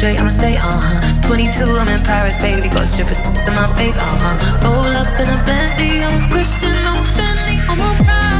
[0.00, 1.28] straight, I'ma stay, uh huh.
[1.28, 4.64] 22, I'm in Paris, baby, got strippers in my face, uh huh.
[4.64, 8.39] Roll up in a Bentley, I'm Christian, I'm Fendi, I'm a Prada.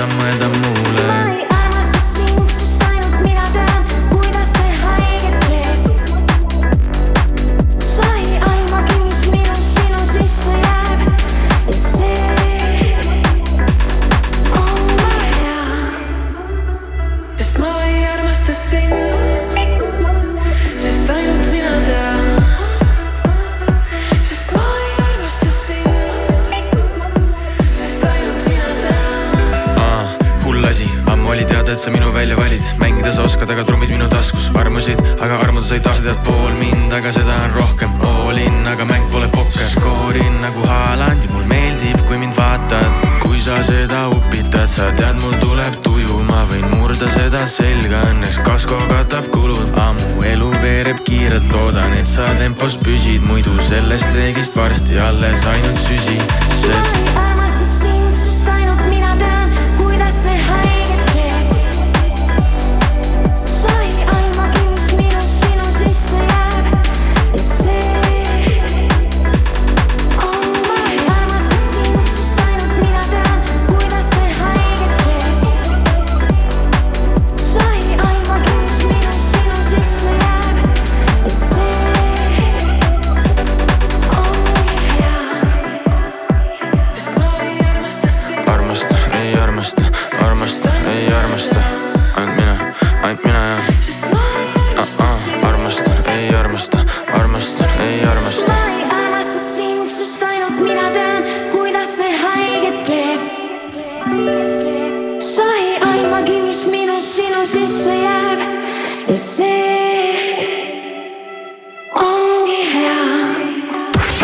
[0.00, 0.99] siis ei suuda mõelda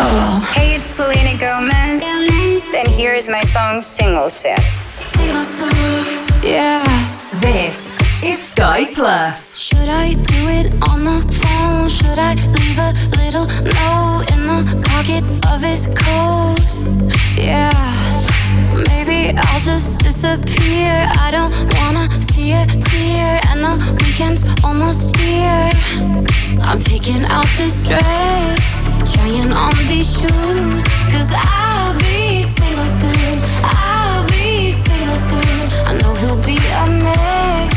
[0.07, 2.01] Hey, it's Selena Gomez.
[2.01, 2.65] Gomez.
[2.71, 4.57] Then here is my song Single Sip.
[4.97, 5.75] Single Sip.
[6.41, 6.81] Yeah.
[7.41, 7.93] This
[8.23, 9.57] is Sky Plus.
[9.57, 11.89] Should I do it on the phone?
[11.89, 16.55] Should I leave a little note in the pocket of his coat?
[17.35, 17.73] Yeah.
[18.87, 21.11] Maybe I'll just disappear.
[21.19, 23.75] I don't wanna see a tear, and the
[24.05, 25.69] weekend's almost here.
[26.61, 28.76] I'm picking out this dress
[29.17, 30.83] trying on these shoes.
[31.13, 33.35] Cause I'll be single soon.
[33.63, 35.57] I'll be single soon.
[35.89, 37.73] I know he'll be a mess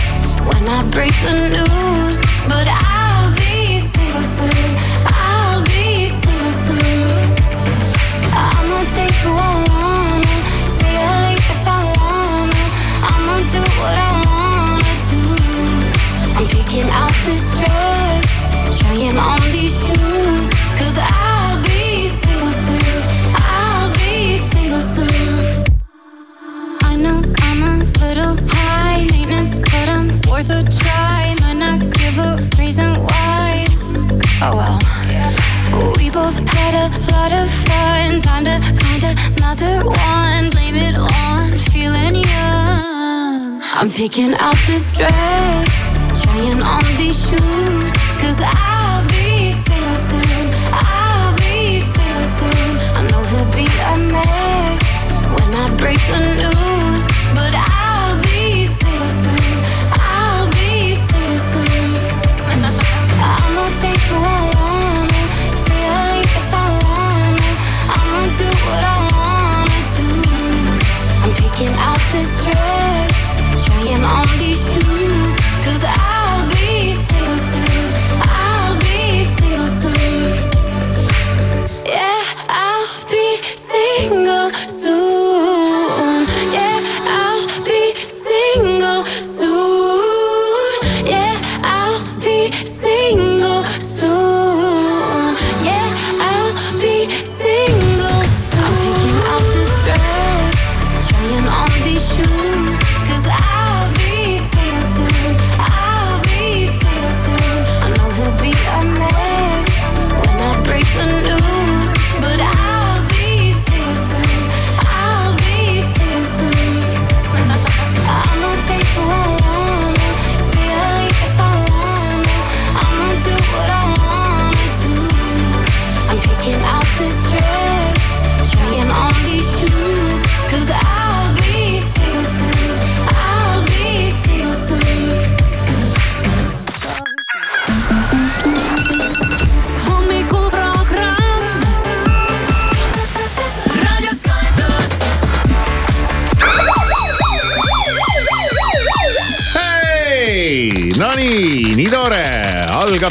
[0.48, 2.16] When I break the news.
[2.48, 4.70] But I'll be single soon.
[5.06, 7.16] I'll be single soon.
[8.44, 10.37] I'ma take who I wanna.
[10.75, 12.62] Stay late if I wanna.
[13.12, 15.22] I'ma do what I wanna do.
[16.37, 18.31] I'm picking out this dress
[18.78, 20.30] Trying on these shoes.
[30.40, 31.35] worth a try.
[31.40, 33.66] Might not give a reason why.
[34.42, 34.78] Oh well.
[35.97, 38.20] We both had a lot of fun.
[38.20, 39.02] Time to find
[39.37, 40.50] another one.
[40.50, 43.61] Blame it on feeling young.
[43.78, 45.73] I'm picking out this dress,
[46.23, 47.92] trying on these shoes.
[48.20, 50.47] Cause I'll be single soon.
[50.73, 52.73] I'll be single soon.
[52.99, 54.82] I know he'll be a mess
[55.35, 56.70] when I break the news.
[72.21, 72.70] mystery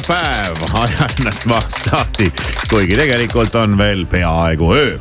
[0.09, 2.31] päev, aja ennast maast lahti,
[2.69, 4.97] kuigi tegelikult on veel peaaegu öö.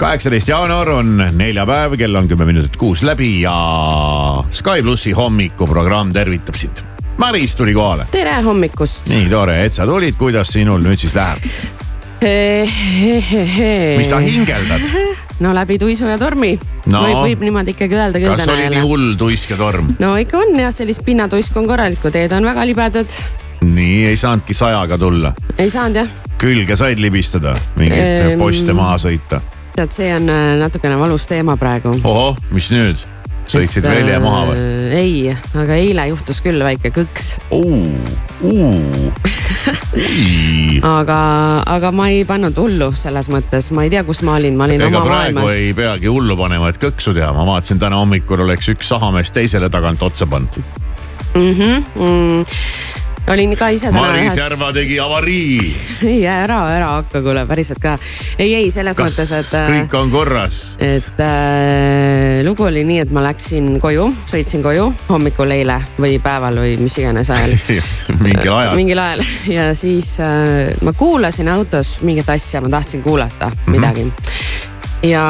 [0.00, 3.56] kaheksateist jaanuar on neljapäev, kell on kümme minutit kuus läbi ja
[4.52, 6.84] Sky plussi hommikuprogramm tervitab sind.
[7.20, 8.06] Maris tuli kohale.
[8.10, 9.08] tere hommikust.
[9.08, 11.40] nii tore, et sa tulid, kuidas sinul nüüd siis läheb?
[13.96, 14.84] mis sa hingeldad?
[15.44, 16.52] no läbi tuisu ja tormi
[16.92, 17.00] no,.
[17.00, 18.36] võib, võib niimoodi ikkagi öelda küll.
[18.36, 19.94] kas oli nii hull tuisk ja torm?
[20.02, 23.20] no ikka on jah, sellist pinnatuisku on korralikku, teed on väga libedad.
[23.64, 25.32] Nii, ei saanudki sajaga tulla?
[25.58, 26.08] ei saanud jah.
[26.40, 29.40] külge said libistada, mingeid ehm, poste maha sõita?
[29.76, 31.94] tead, see on äh, natukene valus teema praegu.
[32.04, 33.06] ohoh, mis nüüd?
[33.50, 34.56] sõitsid velje maha või?
[34.56, 37.32] Äh, ei, aga eile juhtus küll väike kõks.
[40.96, 41.20] aga,
[41.66, 44.86] aga ma ei pannud hullu selles mõttes, ma ei tea, kus ma olin, ma olin
[44.86, 45.52] ega oma maailmas.
[45.58, 49.68] ei peagi hullu panema, et kõksu teha, ma vaatasin täna hommikul oleks üks sahamees teisele
[49.72, 50.62] tagant otsa pannud
[51.34, 51.52] mm.
[51.52, 52.44] -hmm, mm
[53.28, 54.36] olin ka ise täna Maris ühes...
[54.40, 55.70] Järva tegi avarii.
[56.12, 57.96] ei ära, ära hakka, kuule päriselt ka.
[58.38, 59.52] ei, ei selles Kas mõttes, et.
[59.60, 60.60] Äh, kõik on korras?
[60.82, 66.62] et äh, lugu oli nii, et ma läksin koju, sõitsin koju hommikul eile või päeval
[66.62, 67.56] või mis iganes ajal
[68.24, 68.76] mingil ajal.
[68.78, 69.24] mingil ajal
[69.56, 73.76] ja siis äh, ma kuulasin autos mingit asja, ma tahtsin kuulata mm -hmm.
[73.76, 74.06] midagi.
[75.10, 75.26] ja,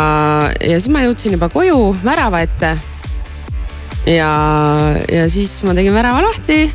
[0.61, 2.77] ja siis ma jõudsin juba koju värava ette.
[4.07, 4.31] ja,
[5.13, 6.71] ja siis ma tegin värava lahti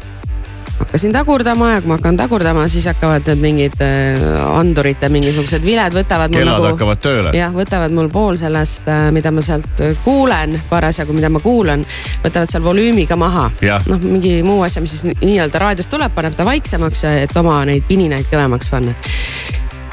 [0.79, 4.25] hakkasin tagurdama ja kui ma hakkan tagurdama, siis hakkavad need mingid äh,
[4.60, 6.34] andurite mingisugused viled võtavad.
[6.34, 7.34] kellad nagu, hakkavad tööle.
[7.36, 11.86] jah, võtavad mul pool sellest, äh, mida ma sealt äh, kuulen parasjagu, mida ma kuulan,
[12.24, 13.48] võtavad seal volüümi ka maha.
[13.88, 17.88] noh, mingi muu asja, mis siis nii-öelda raadiost tuleb, paneb ta vaiksemaks, et oma neid
[17.88, 18.96] pininaid kõvemaks panna.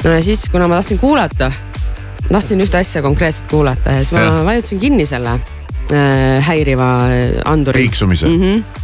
[0.03, 1.53] no ja siis, kuna ma tahtsin kuulata,
[2.29, 4.39] tahtsin ühte asja konkreetselt kuulata ja siis ma ja.
[4.51, 6.93] vajutasin kinni selle äh, häiriva
[7.45, 7.87] anduri.
[7.87, 8.41] piiksumise mm.
[8.43, 8.82] -hmm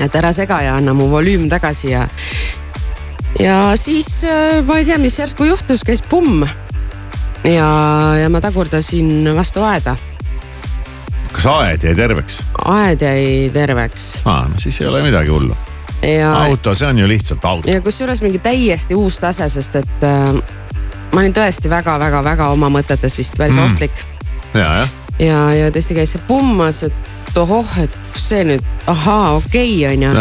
[0.00, 2.06] et ära sega ja anna mu volüüm tagasi ja.
[3.40, 6.46] ja siis äh, ma ei tea, mis järsku juhtus, käis pumm.
[7.44, 7.68] ja,
[8.20, 9.96] ja ma tagurdasin vastu aeda.
[11.32, 12.40] kas aed jäi terveks?
[12.64, 14.08] aed jäi terveks.
[14.24, 15.56] aa, no siis ei ole midagi hullu
[16.02, 16.32] ja....
[16.44, 17.70] auto, see on ju lihtsalt auto.
[17.70, 20.32] ja kusjuures mingi täiesti uus tase, sest et äh,
[21.12, 23.64] ma olin tõesti väga-väga-väga oma mõtetes vist päris mm.
[23.68, 24.04] ohtlik.
[24.54, 24.94] ja, jah.
[25.18, 29.96] ja, ja tõesti käis see pummas, et ohoh, et kus see nüüd, ahaa, okei okay,,
[29.96, 30.12] onju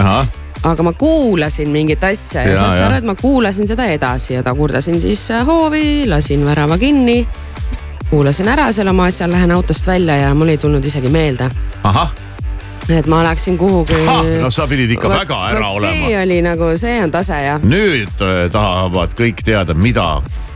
[0.61, 4.35] aga ma kuulasin mingit asja ja, ja saad sa aru, et ma kuulasin seda edasi
[4.35, 7.25] ja tagurdasin siis hoovi, lasin värava kinni.
[8.09, 11.49] kuulasin ära selle oma asja, lähen autost välja ja mul ei tulnud isegi meelde.
[11.83, 12.13] ahah
[12.89, 13.97] et ma läksin kuhugi.
[14.41, 15.93] no sa pidid ikka võt, väga ära võt, olema.
[15.93, 17.61] see oli nagu, see on tase jah.
[17.61, 20.09] nüüd äh, tahavad kõik teada, mida,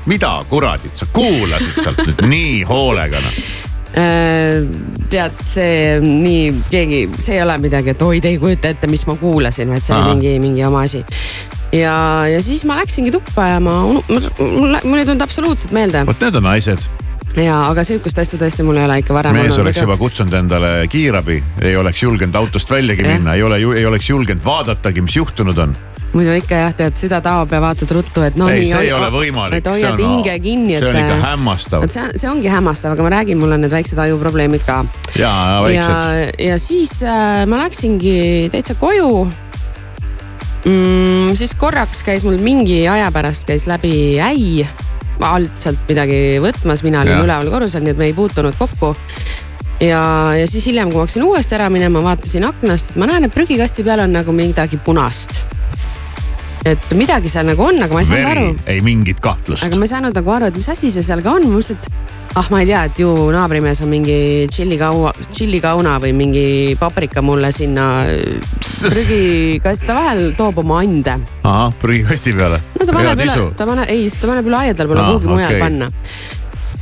[0.06, 3.65] mida kuradit sa kuulasid sealt nüüd nii hoolega noh Äh,
[3.96, 9.06] tead, see nii keegi, see ei ole midagi, et oi, te ei kujuta ette, mis
[9.08, 11.06] ma kuulasin, vaid see oli mingi, mingi oma asi.
[11.72, 11.96] ja,
[12.28, 14.30] ja siis ma läksingi tuppa ja ma, mul,
[14.84, 16.04] mul ei tulnud absoluutselt meelde.
[16.10, 16.84] vot need on naised
[17.40, 19.48] ja, aga sihukest asja tõesti mul ei ole ikka varem olnud.
[19.50, 23.16] mees oleks juba kutsunud endale kiirabi, ei oleks julgenud autost väljagi ja.
[23.16, 25.76] minna, ei ole, ei oleks julgenud vaadatagi, mis juhtunud on
[26.16, 28.72] muidu ikka jah, tead süda taob ja vaatad ruttu, et no ei, nii.
[28.72, 29.60] see ei ole võimalik.
[29.60, 30.78] et hoiad hinge kinni.
[30.78, 31.88] see on ikka hämmastav.
[31.92, 34.82] see, see ongi hämmastav, aga ma räägin, mul on need väiksed ajuprobleemid ka.
[35.20, 35.34] ja,
[35.66, 36.40] väiksed.
[36.48, 38.16] ja, siis äh, ma läksingi
[38.54, 39.10] täitsa koju
[40.66, 41.36] mm,.
[41.36, 44.66] siis korraks käis mul mingi aja pärast käis läbi äi
[45.26, 48.94] alt sealt midagi võtmas, mina olin üleval korrusel, nii et me ei puutunud kokku
[49.82, 50.02] ja,
[50.38, 53.84] ja siis hiljem, kui ma hakkasin uuesti ära minema, vaatasin aknast, ma näen, et prügikasti
[53.88, 55.44] peal on nagu midagi punast
[56.66, 58.46] et midagi seal nagu on, aga ma ei saanud aru.
[58.74, 59.66] ei mingit kahtlust.
[59.68, 61.78] aga ma ei saanud nagu aru, et mis asi see seal ka on, ma mõtlesin,
[61.78, 64.18] et ah, ma ei tea, et ju naabrimees on mingi
[64.52, 66.48] tšillikaua, tšillikauna või mingi
[66.80, 67.88] paprika mulle sinna
[68.96, 71.20] prügikasti, ta vahel toob oma ande.
[71.44, 72.62] ahah, prügikasti peale?
[72.80, 75.38] no ta paneb üle, ta paneb, ei, ta paneb üle aia, tal pole kuhugi okay.
[75.38, 75.92] mujal panna.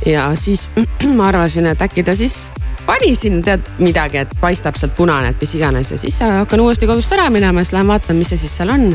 [0.08, 0.70] ja siis
[1.18, 2.46] ma arvasin, et äkki ta siis
[2.86, 6.88] pani sinna tead midagi, et paistab sealt punane, et mis iganes ja siis hakkan uuesti
[6.90, 8.90] kodust ära minema, siis lähen vaatan, mis see siis seal on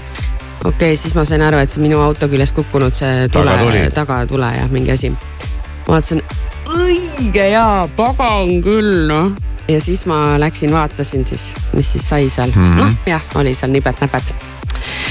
[0.65, 3.55] okei okay,, siis ma sain aru, et see minu auto küljest kukkunud see tule,
[3.95, 5.11] tagatule jah, mingi asi.
[5.87, 6.23] vaatasin,
[6.75, 9.31] õige hea, pagan küll noh.
[9.69, 13.55] ja siis ma läksin, vaatasin siis, mis siis sai seal mm -hmm., noh jah, oli
[13.55, 14.33] seal nipet-näpet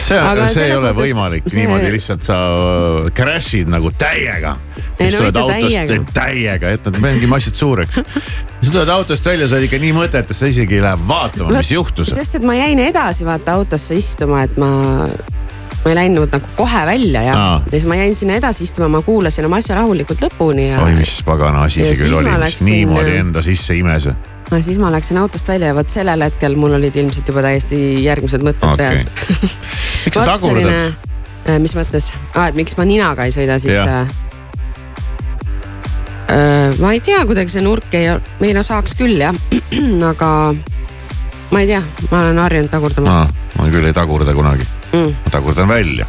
[0.09, 1.63] see, see ei ole võimalik see...
[1.63, 4.57] niimoodi lihtsalt sa äh, crash'id nagu täiega.
[4.99, 8.01] siis no, tuled autost täiega, täiega, jätad mingi massid suureks.
[8.61, 11.73] siis tuled autost välja, sa oled ikka nii mõtetes, sa isegi ei lähe vaatama, mis
[11.75, 12.13] juhtus.
[12.17, 14.73] sest et ma jäin edasi vaata autosse istuma, et ma
[15.85, 19.03] ma ei läinud nagu kohe välja ja, ja siis ma jäin sinna edasi istuma, ma
[19.03, 20.83] kuulasin oma asja rahulikult lõpuni ja.
[20.83, 24.09] oi, mis pagana asi see küll oli, mis niimoodi enda sisse imes.
[24.51, 27.81] no siis ma läksin autost välja ja vot sellel hetkel mul olid ilmselt juba täiesti
[28.05, 29.05] järgmised mõtted Okei.
[29.05, 29.53] peas
[30.07, 30.73] miks sa tagurdad?
[31.49, 34.11] äh, mis mõttes ah,, et miks ma ninaga ei sõida, siis äh,
[36.35, 38.11] äh, ma ei tea, kuidagi see nurk ei,
[38.43, 39.37] ei no saaks küll jah,
[40.13, 40.33] aga
[41.55, 43.23] ma ei tea, ma olen harjunud tagurdama
[43.59, 46.07] ma küll ei tagurda kunagi mm., ma tagurdan välja.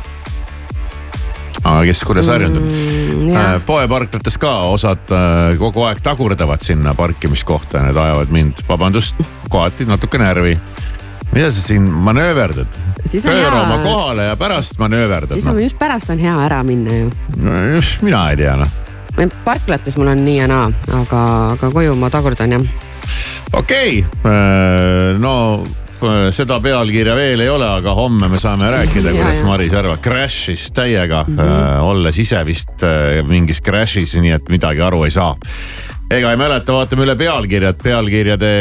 [1.63, 3.62] aga kes kuidas Mm, äh, jah..
[3.65, 9.19] poeparklates ka osad äh, kogu aeg tagurdavad sinna parkimiskohta ja need ajavad mind, vabandust,
[9.50, 10.57] kohati natuke närvi.
[11.33, 12.77] mida sa siin manööverdad?
[13.09, 15.63] Pööra oma kohale ja pärast manööverdad siis on no..
[15.63, 17.12] just pärast on hea ära minna ju.
[17.38, 17.51] no
[18.01, 18.71] mina ei tea noh.
[19.45, 20.71] parklates mul on nii ja naa,
[21.01, 21.21] aga,
[21.55, 22.65] aga koju ma tagurdan jah.
[23.53, 25.88] okei okay., no äh,
[26.35, 29.43] seda pealkirja veel ei ole, aga homme me saame rääkida, kuidas.
[29.47, 31.85] Maris Järva crash'is täiega mm, -hmm.
[31.89, 35.35] olles ise vist äh, mingis crash'is, nii et midagi aru ei saa.
[36.11, 38.53] ega ei mäleta, vaatame üle pealkirjad, pealkirjade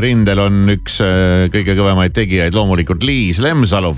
[0.00, 3.96] rindel on üks äh, kõige kõvemaid tegijaid loomulikult Liis Lemsalu,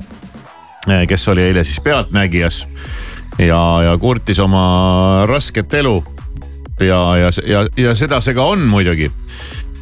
[1.09, 2.67] kes oli eile siis Pealtnägijas
[3.39, 6.05] ja, ja kurtis oma rasket elu.
[6.81, 9.11] ja, ja, ja, ja seda see ka on muidugi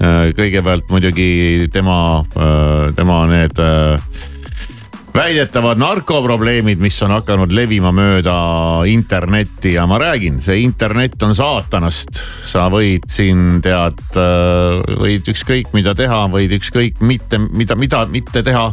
[0.00, 1.96] kõigepealt muidugi tema,
[2.96, 3.60] tema need
[5.12, 8.34] väidetavad narkoprobleemid, mis on hakanud levima mööda
[8.88, 12.20] internetti ja ma räägin, see internet on saatanast.
[12.52, 14.00] sa võid siin tead,
[14.98, 18.70] võid ükskõik mida teha, võid ükskõik mitte, mida, mida mitte teha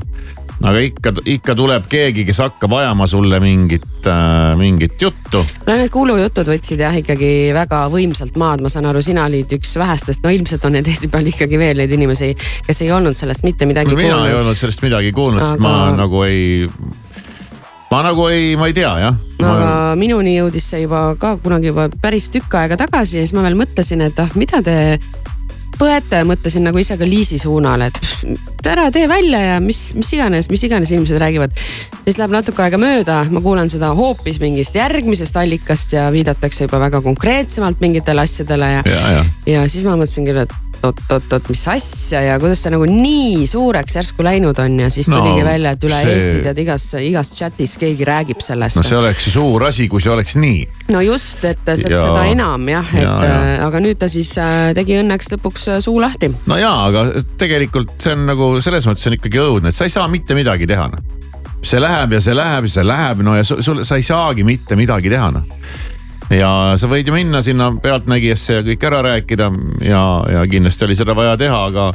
[0.60, 5.44] aga ikka, ikka tuleb keegi, kes hakkab ajama sulle mingit äh,, mingit juttu.
[5.66, 9.78] no need kuulujutud võtsid jah ikkagi väga võimsalt maad, ma saan aru, sina olid üks
[9.80, 12.34] vähestest, no ilmselt on neid Eesti peal ikkagi veel neid inimesi,
[12.68, 14.32] kes ei olnud sellest mitte midagi no, mina kuulnud.
[14.32, 16.68] ei olnud sellest midagi kuulnud aga..., sest Aga- ma nagu ei,
[17.90, 19.24] ma nagu ei, ma ei tea jah.
[19.40, 19.96] aga ma...
[20.00, 23.56] minuni jõudis see juba ka kunagi juba päris tükk aega tagasi ja siis ma veel
[23.60, 24.76] mõtlesin, et ah, mida te
[25.80, 28.26] põete, mõtlesin nagu ise ka Liisi suunal, et pff,
[28.70, 31.56] ära tee välja ja mis, mis iganes, mis iganes inimesed räägivad.
[32.04, 36.80] siis läheb natuke aega mööda, ma kuulan seda hoopis mingist järgmisest allikast ja viidatakse juba
[36.86, 39.26] väga konkreetsemalt mingitele asjadele ja, ja, ja.
[39.54, 43.98] ja siis ma mõtlesin küll, et oot-oot-oot, mis asja ja kuidas see nagu nii suureks
[44.00, 46.14] järsku läinud on ja siis No, tuligi välja, et üle see-.
[46.16, 50.02] Eesti tead igas, igas chatis keegi räägib sellest no see oleks ju suur asi, kui
[50.04, 50.62] see oleks nii.
[50.96, 53.44] no just, et seda, Ja- seda enam jah, et ja, ja, ja.
[53.56, 53.68] ja.
[53.68, 56.32] aga nüüd ta siis äh, tegi õnneks lõpuks äh, suu lahti.
[56.50, 57.06] no jaa, aga
[57.42, 60.68] tegelikult see on nagu selles mõttes on ikkagi õudne, et sa ei saa mitte midagi
[60.70, 61.04] teha noh.
[61.66, 64.78] see läheb ja see läheb ja see läheb, no ja sul, sa ei saagi mitte
[64.80, 65.44] midagi teha noh.
[66.30, 69.52] Ja sa võid ju minna sinna Pealtnägijasse ja kõik ära rääkida
[69.86, 71.90] ja, ja kindlasti oli seda vaja teha, aga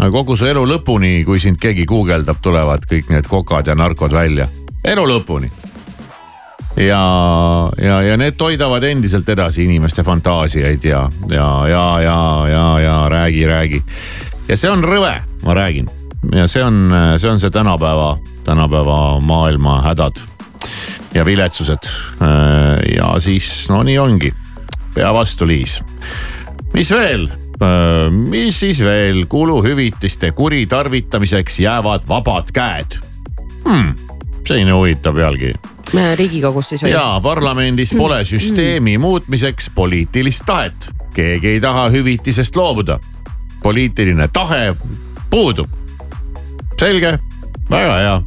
[0.00, 4.14] aga kogu su elu lõpuni, kui sind keegi guugeldab, tulevad kõik need kokad ja narkod
[4.16, 4.48] välja,
[4.84, 5.50] elu lõpuni
[6.76, 7.02] ja,
[7.82, 13.46] ja, ja need toidavad endiselt edasi inimeste fantaasiaid ja, ja, ja, ja, ja, ja räägi,
[13.46, 13.82] räägi.
[14.48, 15.14] ja see on rõve,
[15.44, 15.88] ma räägin.
[16.32, 20.20] ja see on, see on see tänapäeva, tänapäeva maailma hädad
[21.14, 21.90] ja viletsused.
[22.96, 24.32] ja siis no nii ongi,
[24.94, 25.80] pea vastu, Liis.
[26.74, 27.28] mis veel?
[28.28, 32.96] mis siis veel, kuluhüvitiste kuritarvitamiseks jäävad vabad käed
[33.64, 33.92] hmm,.
[34.46, 35.54] selline huvitav pealkiri
[36.14, 36.94] riigikogus siis või?
[36.94, 40.90] ja parlamendis pole süsteemi muutmiseks poliitilist tahet.
[41.14, 42.98] keegi ei taha hüvitisest loobuda.
[43.62, 44.74] poliitiline tahe
[45.30, 45.68] puudub.
[46.78, 47.18] selge,
[47.70, 48.22] väga hea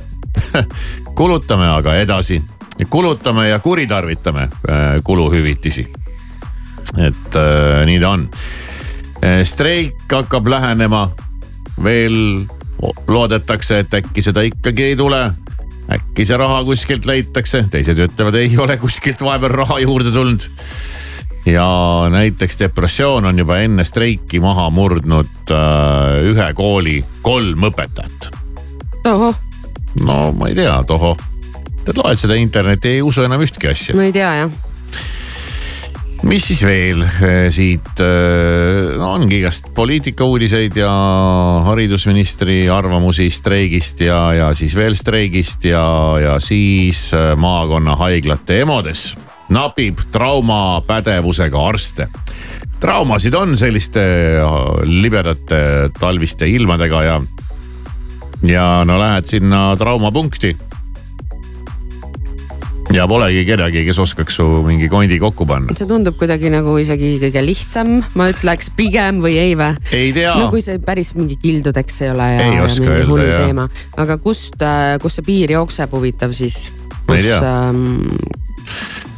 [1.15, 2.41] kulutame aga edasi,
[2.89, 5.87] kulutame ja kuritarvitame äh, kuluhüvitisi.
[6.97, 8.29] et äh, nii ta on.
[9.43, 11.09] streik hakkab lähenema,
[11.83, 12.43] veel
[13.07, 15.31] loodetakse, et äkki seda ikkagi ei tule
[15.91, 20.49] äkki see raha kuskilt leitakse, teised ütlevad, ei ole kuskilt vahepeal raha juurde tulnud.
[21.45, 21.67] ja
[22.09, 28.31] näiteks depressioon on juba enne streiki maha murdnud äh, ühe kooli kolm õpetajat.
[30.01, 31.17] No ma ei tea, tohoh.
[31.83, 33.95] Tead, loed seda internetti, ei usu enam ühtki asja.
[33.97, 34.53] ma ei tea jah.
[36.23, 40.93] mis siis veel eh, siit eh, no, ongi igast poliitikauudiseid ja
[41.67, 45.83] haridusministri arvamusi streigist ja, ja siis veel streigist ja,
[46.23, 49.11] ja siis eh, maakonnahaiglate EMO-des
[49.53, 52.07] napib traumapädevusega arste.
[52.79, 54.01] traumasid on selliste
[54.87, 57.21] libedate talviste ilmadega ja,
[58.47, 60.55] ja no lähed sinna traumapunkti
[62.93, 65.73] ja polegi kedagi, kes oskaks su mingi kondi kokku panna.
[65.77, 69.71] see tundub kuidagi nagu isegi kõige lihtsam, ma ütleks pigem või ei vä?
[69.95, 70.35] ei tea.
[70.37, 73.45] no kui see päris mingi kildudeks ei ole ja, Ei ja mingi öelda, hull jah.
[73.45, 73.67] teema.
[74.03, 74.65] aga kust,
[75.01, 76.67] kust see piir jookseb, huvitav siis?
[77.07, 78.03] kus ähm,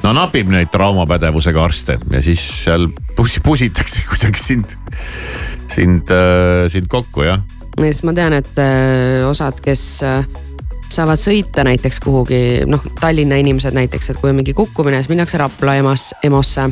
[0.05, 4.77] no napib neid traumapädevusega arste ja siis seal pus, pusitakse kuidagi sind,
[5.67, 7.43] sind äh,, sind kokku jah.
[7.81, 10.27] Siis ma tean, et äh, osad, kes äh,
[10.91, 15.37] saavad sõita näiteks kuhugi, noh Tallinna inimesed näiteks, et kui on mingi kukkumine, siis minnakse
[15.41, 16.67] Rapla EMO-sse, EMO-sse.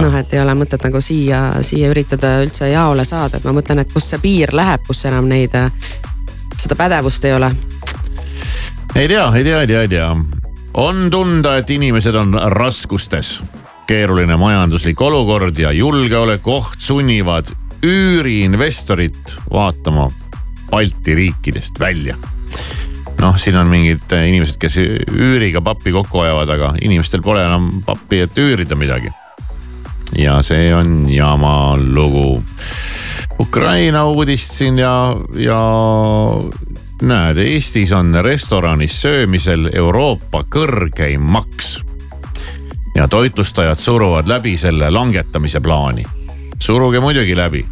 [0.00, 3.84] noh, et ei ole mõtet nagu siia, siia üritada üldse jaole saada, et ma mõtlen,
[3.84, 5.70] et kust see piir läheb, kus enam neid, äh,
[6.58, 7.52] seda pädevust ei ole.
[8.94, 10.14] ei tea, ei tea, ei tea, ei tea
[10.74, 13.42] on tunda, et inimesed on raskustes.
[13.86, 17.50] keeruline majanduslik olukord ja julgeolekuoht sunnivad
[17.84, 20.08] üüriinvestorit vaatama
[20.70, 22.16] Balti riikidest välja.
[23.20, 24.78] noh, siin on mingid inimesed, kes
[25.12, 29.12] üüriga pappi kokku ajavad, aga inimestel pole enam pappi, et üürida midagi.
[30.18, 32.42] ja see on jama lugu.
[33.40, 35.58] Ukraina uudist siin ja, ja
[37.02, 41.80] näed, Eestis on restoranis söömisel Euroopa kõrgeim maks.
[42.94, 46.04] ja toitlustajad suruvad läbi selle langetamise plaani.
[46.58, 47.66] suruge muidugi läbi.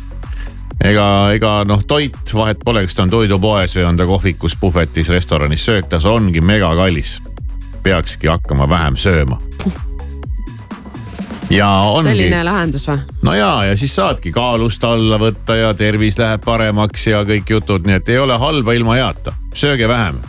[0.84, 5.12] Ega, ega noh, toit vahet pole, kas ta on toidupoes või on ta kohvikus, puhvetis,
[5.14, 7.20] restoranis söök, ta ongi megakallis.
[7.82, 9.40] peakski hakkama vähem sööma
[11.52, 12.08] ja ongi.
[12.08, 12.98] selline lahendus või?
[13.22, 17.86] no ja, ja siis saadki kaalust alla võtta ja tervis läheb paremaks ja kõik jutud,
[17.86, 20.20] nii et ei ole halba ilma heata, sööge vähem.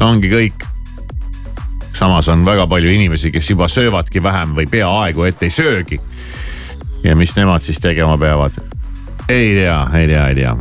[0.00, 0.66] ongi kõik.
[1.92, 6.00] samas on väga palju inimesi, kes juba söövadki vähem või peaaegu et ei söögi.
[7.04, 8.69] ja mis nemad siis tegema peavad?
[9.30, 10.56] Ei tea, ei tea, ei tea.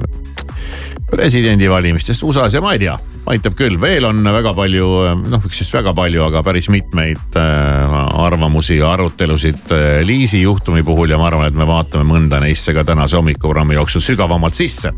[1.10, 4.88] presidendivalimistest USA-s ja ma ei tea aitab küll, veel on väga palju,
[5.29, 11.13] noh üksteist väga palju, aga päris mitmeid äh, arvamusi ja arutelusid äh, Liisi juhtumi puhul
[11.13, 14.93] ja ma arvan, et me vaatame mõnda neisse ka tänase hommikuprogrammi jooksul sügavamalt sisse.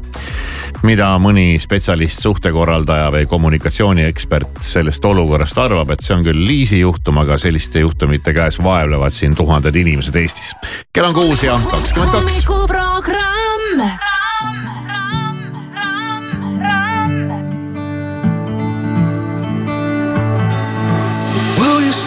[0.88, 7.19] mida mõni spetsialist, suhtekorraldaja või kommunikatsiooniekspert sellest olukorrast arvab, et see on küll Liisi juhtum,
[7.21, 10.55] aga selliste juhtumite käes vaevlevad siin tuhanded inimesed Eestis.
[10.93, 12.45] kell on kuus ja kakskümmend kaks.
[12.47, 13.50] hommikuprogramm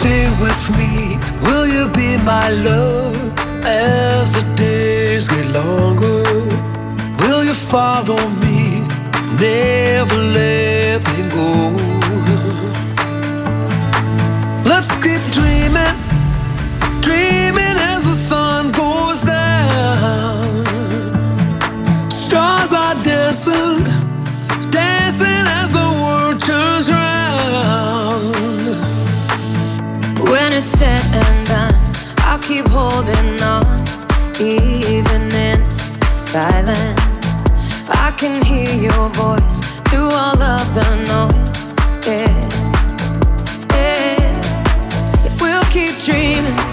[0.05, 1.17] stay with me?
[1.45, 3.15] Will you be my love
[3.65, 6.23] as the days get longer?
[7.21, 8.87] Will you follow me?
[9.39, 11.49] Never let me go.
[14.69, 15.95] Let's keep dreaming,
[17.01, 17.74] dreaming
[22.65, 23.83] Stars are dancing,
[24.71, 28.35] dancing as the world turns round.
[30.27, 31.75] When it's said and done,
[32.21, 33.83] I'll keep holding on,
[34.39, 35.69] even in
[36.09, 37.45] silence.
[37.87, 41.73] I can hear your voice through all of the noise.
[42.07, 42.33] Yeah,
[43.75, 44.41] yeah.
[45.39, 46.64] We'll keep dreaming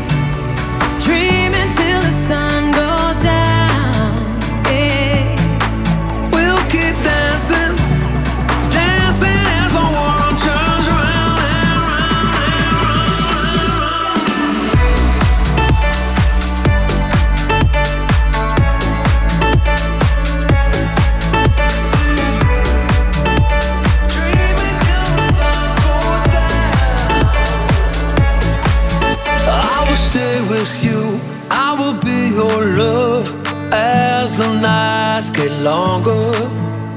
[35.63, 36.33] longer,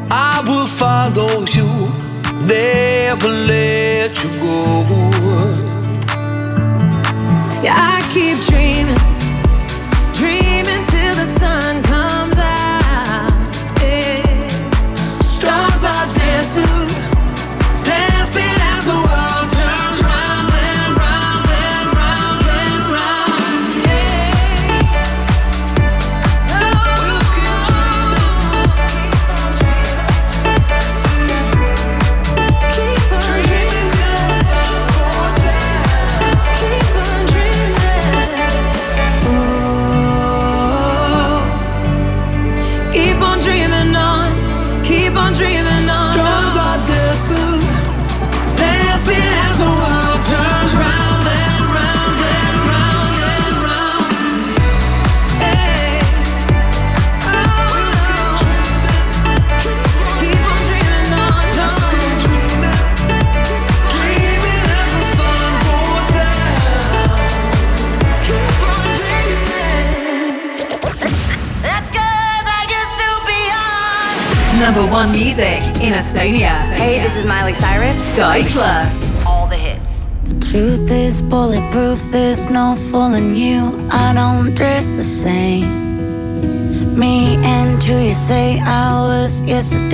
[0.09, 1.69] I will follow you,
[2.47, 5.04] never let you go.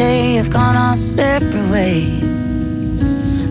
[0.02, 2.42] Yesterday have gone our separate ways.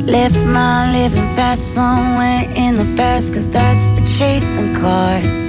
[0.06, 5.44] Left my living fast somewhere in the past, cause that's for chasing cars.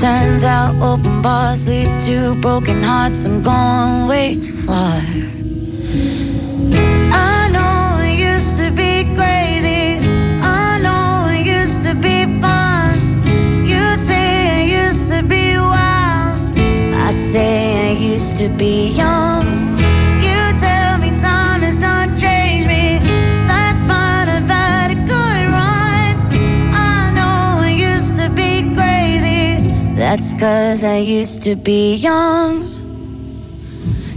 [0.00, 5.00] Turns out open bars lead to broken hearts and going way too far.
[7.12, 9.98] I know it used to be crazy.
[10.42, 12.98] I know it used to be fun.
[13.64, 16.58] You say it used to be wild.
[17.08, 19.55] I say I used to be young.
[30.16, 32.62] That's cause I used to be young.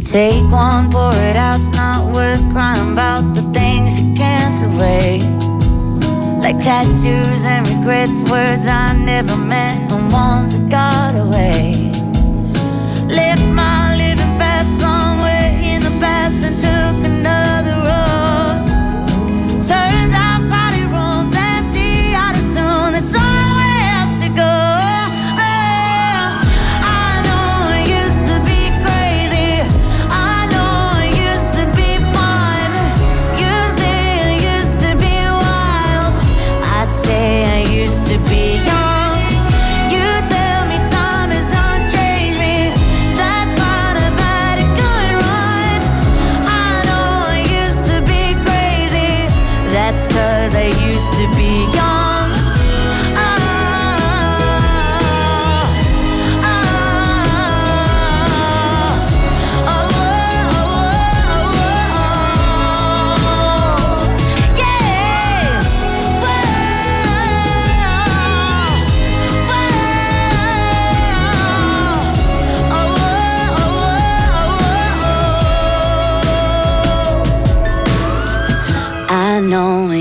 [0.05, 5.27] Take one, pour it out, it's not worth crying about the things you can't erase.
[6.41, 11.91] Like tattoos and regrets, words I never meant, and ones that got away.
[13.13, 17.58] Left my living fast somewhere in the past and took another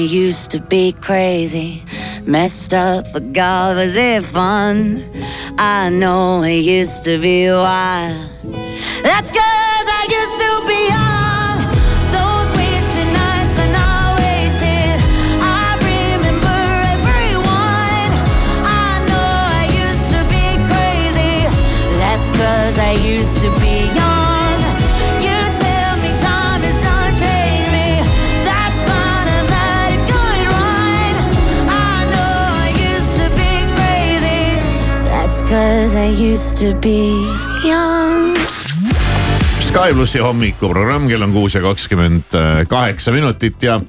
[0.09, 1.83] used to be crazy,
[2.25, 5.05] messed up, but God, was it fun?
[5.59, 8.17] I know it used to be wild.
[9.03, 11.57] That's cause I used to be young.
[12.17, 14.97] Those wasted nights are not wasted.
[15.45, 16.59] I remember
[16.97, 18.11] everyone.
[18.65, 21.45] I know I used to be crazy.
[22.01, 24.28] That's cause I used to be young.
[35.59, 36.99] Cause I used to be
[37.67, 38.37] young.
[39.61, 42.37] Sky plussi hommikuprogramm, kell on kuus ja kakskümmend
[42.71, 43.81] kaheksa minutit ja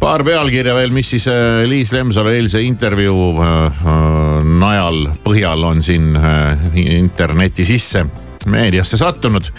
[0.00, 5.80] paar pealkirja veel, mis siis äh, Liis Lemsalu eilse intervjuu äh, äh, najal, põhjal on
[5.82, 6.68] siin äh,
[6.98, 8.04] interneti sisse,
[8.46, 9.52] meediasse sattunud.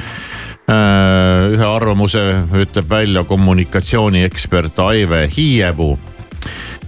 [0.70, 2.22] ühe arvamuse
[2.62, 5.96] ütleb välja kommunikatsiooniekspert Aive Hiiepuu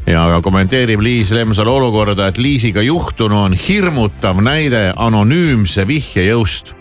[0.08, 6.74] ja kommenteerib Liis Lemsalu olukorda, et Liisiga juhtunu on hirmutav näide anonüümse vihje jõust.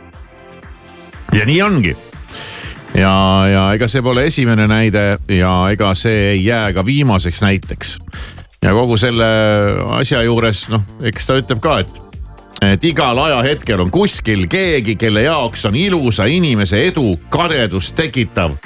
[1.33, 1.96] ja nii ongi
[2.94, 3.14] ja,
[3.52, 7.98] ja ega see pole esimene näide ja ega see ei jää ka viimaseks näiteks.
[8.62, 9.26] ja kogu selle
[10.00, 12.00] asja juures noh, eks ta ütleb ka, et,
[12.72, 18.56] et igal ajahetkel on kuskil keegi, kelle jaoks on ilusa inimese edu kadedust tekitav,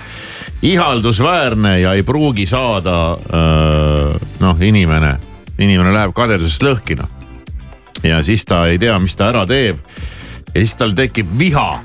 [0.65, 5.17] ihaldusväärne ja ei pruugi saada öö, noh, inimene,
[5.59, 7.11] inimene läheb kadedusest lõhki noh.
[8.03, 9.83] ja siis ta ei tea, mis ta ära teeb.
[10.55, 11.83] ja siis tal tekib viha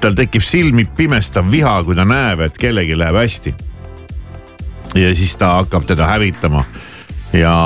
[0.00, 3.54] tal tekib silmi pimestav viha, kui ta näeb, et kellelgi läheb hästi.
[4.94, 6.64] ja siis ta hakkab teda hävitama.
[7.32, 7.56] ja,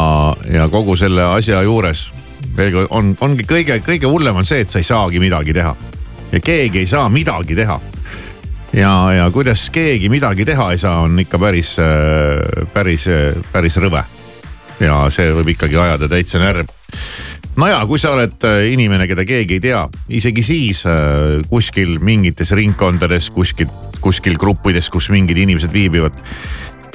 [0.52, 2.10] ja kogu selle asja juures
[2.56, 5.76] veel kord on, ongi kõige, kõige hullem on see, et sa ei saagi midagi teha.
[6.32, 7.80] ja keegi ei saa midagi teha.
[8.72, 11.76] Ja, ja kuidas keegi midagi teha ei saa, on ikka päris,
[12.72, 13.08] päris,
[13.52, 14.04] päris rõve.
[14.80, 16.64] ja see võib ikkagi ajada täitsa närvi
[17.60, 19.82] no ja kui sa oled inimene, keda keegi ei tea,
[20.20, 26.16] isegi siis äh, kuskil mingites ringkondades, kuskil, kuskil gruppides, kus mingid inimesed viibivad.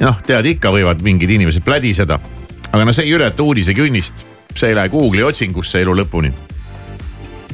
[0.00, 2.18] noh, tead ikka võivad mingid inimesed plädiseda,
[2.72, 6.32] aga no see ei ületa uudisekünnist, see ei lähe Google'i otsingusse elu lõpuni.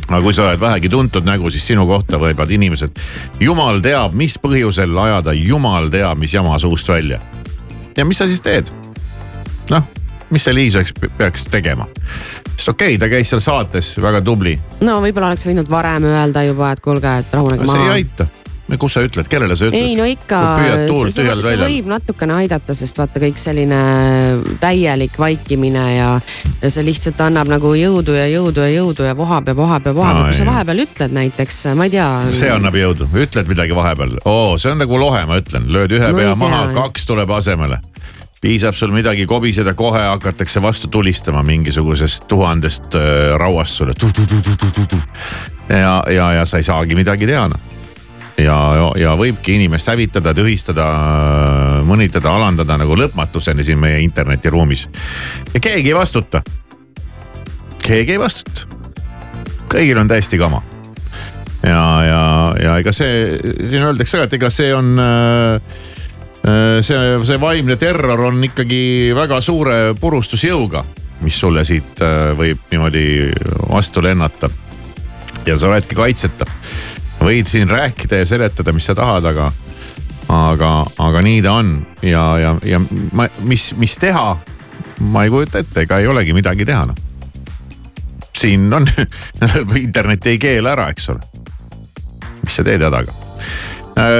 [0.08, 3.00] Aga kui sa oled vähegi tuntud nägu, siis sinu kohta võivad inimesed,
[3.40, 7.20] jumal teab, mis põhjusel ajada, jumal teab, mis jama suust välja.
[7.96, 8.70] ja mis sa siis teed?
[9.70, 9.84] noh
[10.32, 11.86] mis see Liis oleks, peaks tegema?
[12.56, 14.56] sest okei okay,, ta käis seal saates väga tubli.
[14.80, 17.88] no võib-olla oleks võinud varem öelda juba, et kuulge, et rahunege see maha.
[17.88, 18.26] ei aita,
[18.80, 19.78] kus sa ütled, kellele sa ütled?
[19.80, 20.40] ei no ikka,
[20.88, 23.80] see, see, see võib natukene aidata, sest vaata kõik selline
[24.62, 26.08] täielik vaikimine ja,
[26.62, 29.94] ja see lihtsalt annab nagu jõudu ja jõudu ja jõudu ja vohab ja vohab ja
[29.96, 30.20] vohab.
[30.28, 32.08] Kui sa vahepeal ütled näiteks, ma ei tea.
[32.36, 36.12] see annab jõudu, ütled midagi vahepeal, oo, see on nagu lohe, ma ütlen, lööd ühe
[36.12, 37.80] No pea maha, kaks tuleb asemele.
[38.42, 43.92] piisab sul midagi kobiseda, kohe hakatakse vastu tulistama mingisugusest tuhandest äh, rauast sulle.
[45.68, 47.71] ja, ja, ja sa ei saagi midagi teha noh
[48.40, 48.56] ja,
[48.96, 50.86] ja, võibki inimest hävitada, tühistada,
[51.88, 54.88] mõnitada, alandada nagu lõpmatuseni siin meie internetiruumis.
[55.54, 56.42] ja keegi ei vastuta.
[57.82, 58.66] keegi ei vastuta.
[59.72, 60.62] kõigil on täiesti kama.
[61.62, 62.22] ja, ja,
[62.62, 65.60] ja ega see, siin öeldakse ka, et ega see on äh,
[66.80, 70.84] see, see vaimne terror on ikkagi väga suure purustusjõuga,
[71.22, 73.06] mis sulle siit äh, võib niimoodi
[73.68, 74.50] vastu lennata.
[75.46, 76.46] ja sa oledki kaitseta
[77.24, 79.50] võid siin rääkida ja seletada, mis sa tahad, aga,
[80.28, 82.82] aga, aga nii ta on ja, ja, ja
[83.12, 84.36] ma, mis, mis teha,
[85.12, 86.98] ma ei kujuta ette, ega ei olegi midagi teha noh.
[88.36, 88.86] siin on
[89.84, 91.20] internet ei keela ära, eks ole.
[92.42, 93.14] mis sa teed hädaga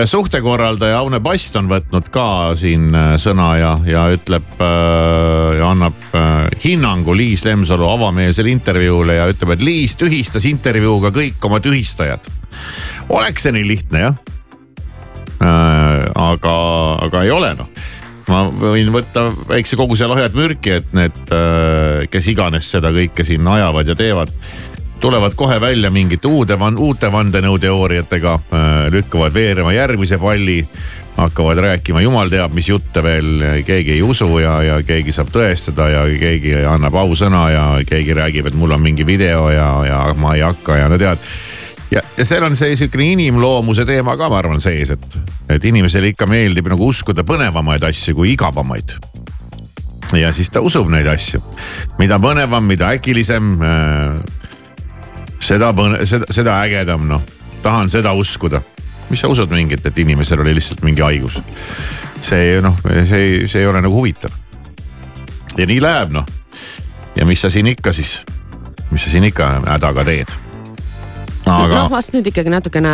[0.05, 2.27] suhtekorraldaja Aune Past on võtnud ka
[2.59, 9.17] siin äh, sõna ja, ja ütleb äh, ja annab äh, hinnangu Liis Lemsalu avameelsele intervjuule
[9.21, 12.29] ja ütleb, et Liis tühistas intervjuuga kõik oma tühistajad.
[13.09, 14.21] oleks see nii lihtne jah
[15.41, 16.05] äh,?
[16.15, 16.57] aga,
[17.09, 17.73] aga ei ole noh
[18.29, 21.17] ma võin võtta väikse koguse lahjat mürki, et need,
[22.09, 24.31] kes iganes seda kõike siin ajavad ja teevad
[25.03, 28.39] tulevad kohe välja mingite uude, uute vandenõuteooriatega,
[28.95, 30.67] lükkavad veerema järgmise palli.
[31.17, 35.89] hakkavad rääkima jumal teab mis jutte veel, keegi ei usu ja, ja keegi saab tõestada
[35.91, 40.35] ja keegi annab ausõna ja keegi räägib, et mul on mingi video ja, ja ma
[40.35, 41.19] ei hakka ja no tead.
[41.91, 45.19] ja, ja seal on see sihukene inimloomuse teema ka, ma arvan, sees, et,
[45.51, 48.97] et inimesele ikka meeldib nagu uskuda põnevamaid asju kui igavamaid
[50.17, 51.43] ja siis ta usub neid asju,
[51.99, 53.59] mida põnevam, mida äkilisem
[55.43, 57.25] seda põne-, seda, seda ägedam noh,
[57.63, 58.63] tahan seda uskuda.
[59.11, 61.41] mis sa usud mingit, et inimesel oli lihtsalt mingi haigus?
[62.23, 62.79] see noh,
[63.09, 64.31] see, see ei ole nagu huvitav.
[65.59, 66.27] ja nii läheb noh.
[67.17, 68.21] ja mis sa siin ikka siis,
[68.91, 70.33] mis sa siin ikka hädaga teed?
[71.47, 71.75] aga.
[71.75, 72.93] noh, vast nüüd ikkagi natukene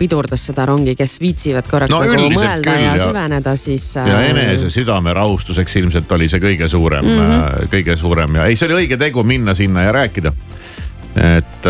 [0.00, 3.84] pidurdas seda rongi, kes viitsivad korraks no, nagu mõelda küll, ja, ja süveneda, siis.
[4.00, 7.72] ja enese südame rahustuseks ilmselt oli see kõige suurem mm, -hmm.
[7.76, 10.32] kõige suurem ja ei, see oli õige tegu minna sinna ja rääkida
[11.16, 11.68] et,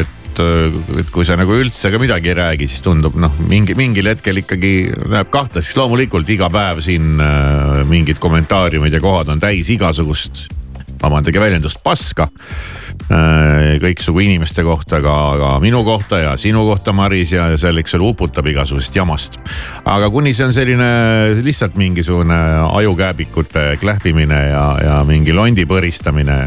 [0.00, 4.10] et, et kui sa nagu üldse ka midagi ei räägi, siis tundub noh, mingi mingil
[4.10, 4.74] hetkel ikkagi
[5.06, 5.76] läheb kahtlaseks.
[5.78, 10.48] loomulikult iga päev siin äh, mingid kommentaariumid ja kohad on täis igasugust,
[11.02, 12.83] vabandage väljendust, paska äh,.
[13.82, 18.10] Kõiksugu inimeste kohta, ka, ka minu kohta ja sinu kohta, Maris ja seal, eks ole,
[18.14, 19.40] uputab igasugusest jamast.
[19.84, 20.88] aga kuni see on selline
[21.44, 22.38] lihtsalt mingisugune
[22.72, 26.38] ajukääbikute klähvimine ja, ja mingi londi põristamine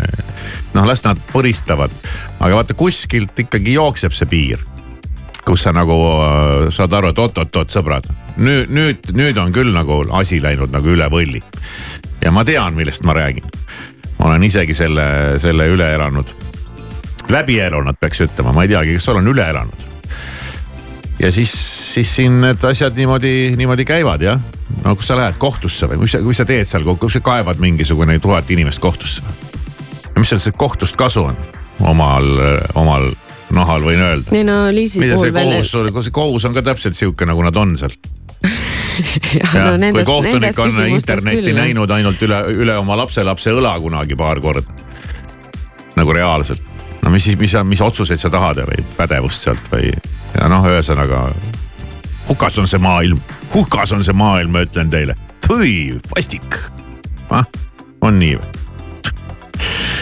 [0.74, 1.94] noh, las nad põristavad,
[2.40, 4.66] aga vaata kuskilt ikkagi jookseb see piir.
[5.48, 8.08] Kus sa nagu äh, saad aru, et oot-oot-oot sõbrad,
[8.38, 11.42] nüüd, nüüd, nüüd on küll nagu asi läinud nagu üle võlli.
[12.24, 13.48] ja ma tean, millest ma räägin.
[14.20, 16.36] ma olen isegi selle, selle üle elanud.
[17.30, 19.88] läbi elanud, peaks ütlema, ma ei teagi, kas olen üle elanud.
[21.20, 21.54] ja siis,
[21.94, 24.42] siis siin need asjad niimoodi, niimoodi käivad jah.
[24.84, 27.64] no kus sa lähed kohtusse või mis sa, mis sa teed seal, kus sa kaevad
[27.64, 29.24] mingisugune tuhat inimest kohtusse
[30.18, 31.38] mis sellest kohtust kasu on
[31.80, 32.26] omal,
[32.76, 33.12] omal
[33.56, 34.36] nahal võin öelda.
[34.36, 37.76] ei no Liisi puhul kohus veel..., see kohus on ka täpselt sihuke, nagu nad on
[37.80, 37.94] seal.
[39.40, 43.76] ja, no nendes, kui kohtunik on internetti küll, näinud ainult üle, üle oma lapselapse õla
[43.82, 44.66] kunagi paar korda.
[45.98, 46.62] nagu reaalselt,
[47.04, 49.94] no mis siis, mis, mis otsuseid sa tahad või pädevust sealt või
[50.36, 51.28] ja noh, ühesõnaga
[52.28, 53.22] hukas on see maailm,
[53.54, 55.18] hukas on see maailm, ma ütlen teile.
[55.48, 56.60] tüi, vastik
[57.32, 57.48] ah,,
[58.02, 58.67] on nii või?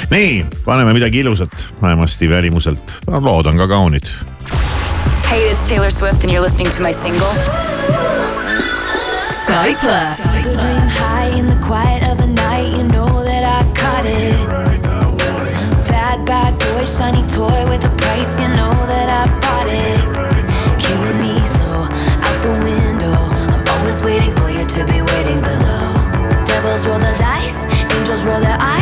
[0.10, 4.06] Nii, paneme midagi ilusat, vähemasti välimuselt, lood on ka kaunid.
[5.30, 7.34] Hey, it's Taylor Swift and you're listening to my single.
[9.30, 10.22] Sky Plus.
[10.43, 14.47] Go dream high in the quiet of the night, you know that I caught it.
[15.88, 19.99] Bad, bad boy, shiny toy with a price, you know that I bought it.
[20.80, 21.89] Killing me slow,
[22.26, 23.18] out the window.
[23.53, 25.93] I'm always waiting for you to be waiting below.
[26.45, 28.75] Devils roll the dice, angels roll their eyes.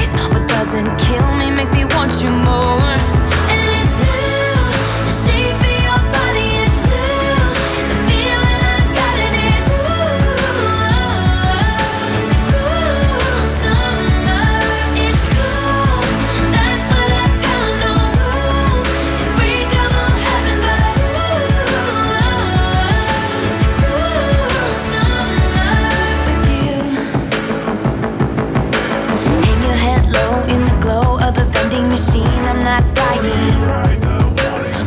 [31.93, 33.21] machine, I'm not dying.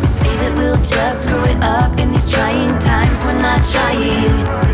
[0.00, 4.65] We say that we'll just screw it up in these trying times, we're not trying.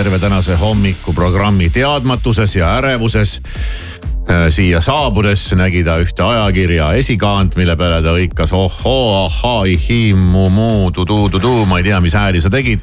[0.00, 3.40] Terve tänase hommikuprogrammi teadmatuses ja ärevuses.
[4.48, 10.92] siia saabudes nägi ta ühte ajakirja esikaant, mille peale ta hõikas ohhoo, ahhaa, ihii, mu-muu,
[10.94, 12.80] tudu-tudu, ma ei tea, mis hääli sa tegid.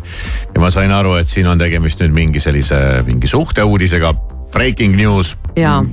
[0.53, 4.13] ja ma sain aru, et siin on tegemist nüüd mingi sellise, mingi suhteuudisega.
[4.57, 5.37] Breaking news.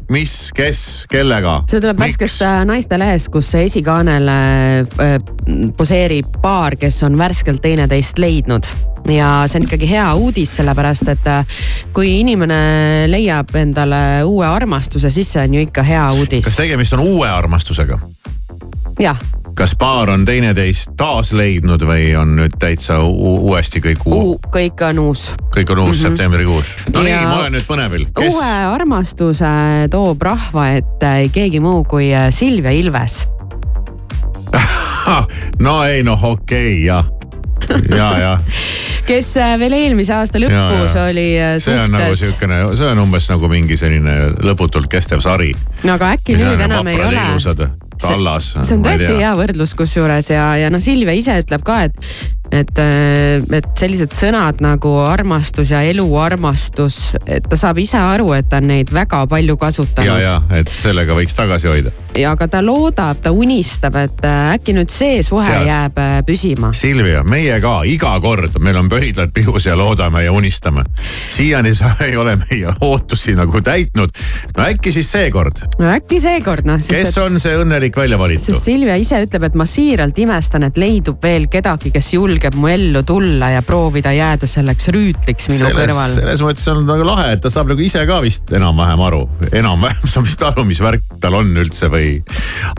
[0.08, 0.78] Mis, kes,
[1.12, 1.58] kellega?
[1.68, 5.18] see tuleb värskest äh, naistelehest, kus esikaanel äh,
[5.76, 8.64] poseerib paar, kes on värskelt teineteist leidnud
[9.12, 11.60] ja see on ikkagi hea uudis, sellepärast et äh,
[11.92, 12.56] kui inimene
[13.12, 16.48] leiab endale uue armastuse, siis see on ju ikka hea uudis.
[16.48, 18.00] kas tegemist on uue armastusega?
[19.04, 19.20] jah,
[19.54, 24.98] kas paar on teineteist taas leidnud või on nüüd täitsa uuesti kõik uu-, kõik on
[24.98, 25.26] uus.
[25.54, 26.02] kõik on uus mm -hmm.
[26.02, 26.76] septembrikuus?
[26.92, 29.54] no Ja- nii, ma olen nüüd põnevil, kes uue armastuse
[29.90, 33.28] toob rahva ette keegi muu kui äh, Silvia Ilves.
[35.66, 37.04] no ei noh, okei okay, jah,
[37.96, 38.38] ja, ja
[39.08, 41.06] kes äh, veel eelmise aasta lõpus Ja, ja.
[41.10, 45.20] oli äh, see on nagu suhtes, siukene, see on umbes nagu mingi selline lõputult kestev
[45.24, 45.52] sari.
[45.84, 47.74] no aga äkki nüüd enam ei ole.
[48.02, 48.52] Tallas.
[48.60, 52.00] see on tõesti hea võrdlus kusjuures ja, ja noh, Silvia ise ütleb ka, et,
[52.54, 52.78] et,
[53.58, 58.68] et sellised sõnad nagu armastus ja eluarmastus, et ta saab ise aru, et ta on
[58.70, 60.22] neid väga palju ja, kasutanud.
[60.22, 61.92] ja et sellega võiks tagasi hoida.
[62.18, 65.66] ja aga ta loodab, ta unistab, et äh, äkki nüüd see suhe Tead.
[65.68, 66.72] jääb äh, püsima.
[66.76, 70.84] Silvia, meie ka iga kord, meil on pöidlad pihus ja loodame ja unistame.
[71.34, 74.14] siiani sa ei ole meie ootusi nagu täitnud.
[74.56, 78.46] no äkki siis seekord, no äkki seekord noh, kes et on see õnnelik välja valitu?
[78.50, 82.68] sest Silvia ise ütleb, et ma siiralt imestan, et leidub veel kedagi, kes julgeb mu
[82.68, 86.12] ellu tulla ja proovida jääda selleks rüütliks minu selles, kõrval.
[86.18, 89.22] selles mõttes on nagu lahe, et ta saab nagu ise ka vist enam-vähem aru,
[89.52, 92.18] enam-vähem saab vist aru, mis värk tal on üldse või.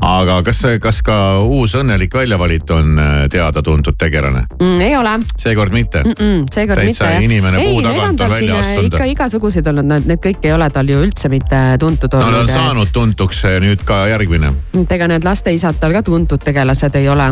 [0.05, 4.45] aga kas, kas ka uus õnnelik väljavalitu on äh, teada-tuntud tegelane?
[4.59, 6.17] mm, ei ole seekord mitte mm.
[6.19, 7.25] mm, seekord Täitsa mitte.
[7.25, 8.91] inimene puu ei, tagant on välja astunud.
[8.91, 12.27] ikka igasuguseid olnud, need, need kõik ei ole tal ju üldse mitte tuntud no ta
[12.27, 12.53] on olnud.
[12.53, 14.53] saanud tuntuks nüüd ka järgmine.
[14.85, 17.31] ega need lasteisad tal ka tuntud tegelased ei ole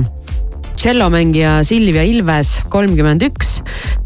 [0.75, 3.57] tšellomängija Silvia Ilves, kolmkümmend üks,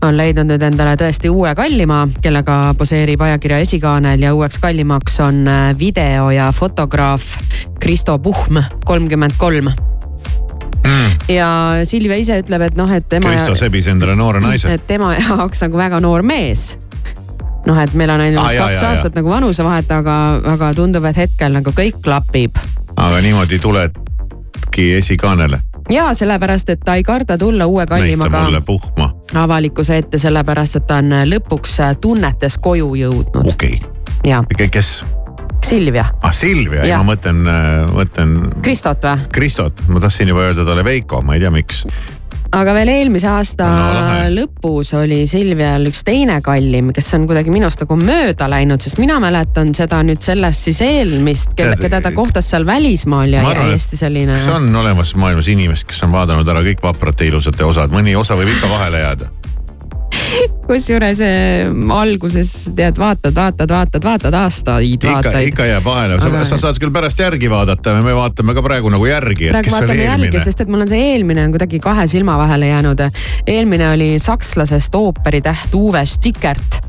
[0.05, 5.43] on leidnud nüüd endale tõesti uue kallima, kellega poseerib ajakirja esikaanel ja uueks kallimaks on
[5.47, 7.37] äh, video ja fotograaf
[7.79, 9.71] Kristo Puhm, kolmkümmend kolm.
[11.27, 11.47] ja
[11.83, 13.31] Silvia ise ütleb, et noh, et tema.
[13.33, 14.73] Kristo sebis endale noore naise.
[14.73, 16.77] et tema jaoks nagu väga noor mees
[17.67, 20.17] noh, et meil on ainult Ah, kaks jaa, aastat nagu vanusevahet, aga,
[20.55, 22.59] aga tundub, et hetkel nagu kõik klapib.
[22.95, 25.59] aga niimoodi tuledki esikaanele.
[25.89, 29.11] Ja sellepärast, et ta ei karda tulla uue näita kallimaga mulle puhma.
[29.35, 33.79] avalikkuse ette, sellepärast et ta on lõpuks tunnetes koju jõudnud okei
[34.25, 35.05] okay., kes?
[35.67, 37.01] Silvia, ah Silvia, Jah.
[37.03, 37.41] ma mõtlen,
[37.91, 39.25] mõtlen Kristot või?
[39.35, 41.81] Kristot, ma tahtsin juba öelda talle Veiko, ma ei tea, miks.
[42.55, 47.81] Aga veel eelmise aasta No, lõpus oli Silvial üks teine kallim, kes on kuidagi minust
[47.83, 52.67] nagu mööda läinud, sest mina mäletan seda nüüd sellest siis eelmist, keda ta kohtas seal
[52.67, 54.37] välismaal ja arvan, et hästi selline.
[54.37, 58.39] kas on olemas maailmas inimest, kes on vaadanud ära kõik vaprate ilusate osad, mõni osa
[58.39, 59.31] võib ikka vahele jääda?
[60.67, 65.51] Kusjuures eh, alguses tead, vaatad, vaatad, vaatad, vaatad aastaid, vaataid.
[65.51, 69.07] ikka jääb vahele, sa, sa saad küll pärast järgi vaadata me vaatame ka praegu nagu
[69.07, 70.43] järgi, et kes oli eelmine.
[70.43, 73.07] sest et mul on see eelmine on kuidagi kahe silma vahele jäänud.
[73.47, 76.86] eelmine oli sakslasest ooperitäht Uwe Stickert.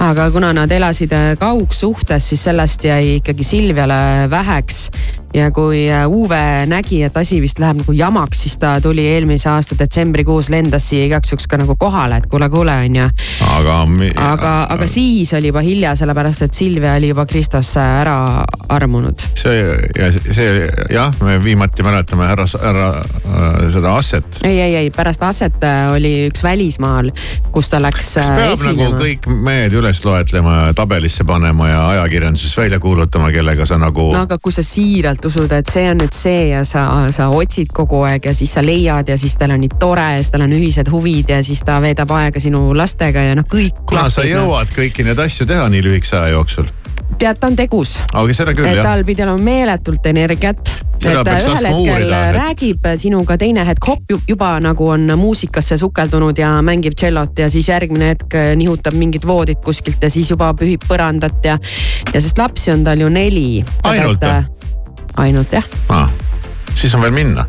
[0.00, 4.90] Aga kuna nad elasid äh, kaugsuhtes, siis sellest jäi ikkagi Silviale väheks.
[5.34, 9.46] ja kui äh, Uwe nägi, et asi vist läheb nagu jamaks, siis ta tuli eelmise
[9.50, 13.04] aasta detsembrikuus, lendas siia igaks juhuks ka nagu kohale, et kuule, kuule on ju.
[13.46, 13.76] aga,
[14.24, 19.22] aga, aga siis oli juba hilja, sellepärast et Silvia oli juba Kristosse ära armunud.
[19.38, 19.62] see
[19.98, 24.42] ja see jah, me viimati mäletame härra, härra äh, seda Asset.
[24.42, 25.62] ei, ei, ei pärast Asset
[25.94, 27.12] oli üks välismaal,
[27.54, 28.90] kus ta läks kas peab esinema.
[28.90, 34.10] nagu kõik mehed üles loetlema ja tabelisse panema ja ajakirjanduses välja kuulutama, kellega sa nagu
[34.14, 37.72] no aga kui sa siiralt usud, et see on nüüd see ja sa, sa otsid
[37.74, 40.46] kogu aeg ja siis sa leiad ja siis teil on nii tore ja siis teil
[40.46, 43.84] on ühised huvid ja siis ta veedab aega sinu lastega ja noh, kõik.
[43.90, 46.70] kuna sa jõuad kõiki neid asju teha nii lühikese aja jooksul?
[47.20, 47.96] Tead, ta on tegus.
[48.12, 48.84] aga seda küll jah.
[48.86, 50.72] tal pidi olema meeletult energiat.
[51.00, 55.78] Seda et peaks ühel laskma uurida, räägib sinuga, teine hetk hopp juba nagu on muusikasse
[55.80, 60.52] sukeldunud ja mängib tšellot ja siis järgmine hetk nihutab mingit voodit kuskilt ja siis juba
[60.60, 61.56] pühib põrandat ja,
[62.12, 63.64] ja sest lapsi on tal ju neli.
[63.88, 64.44] Ainult või?
[65.20, 65.64] ainult jah.
[65.88, 66.12] ah,
[66.74, 67.48] siis on veel minna.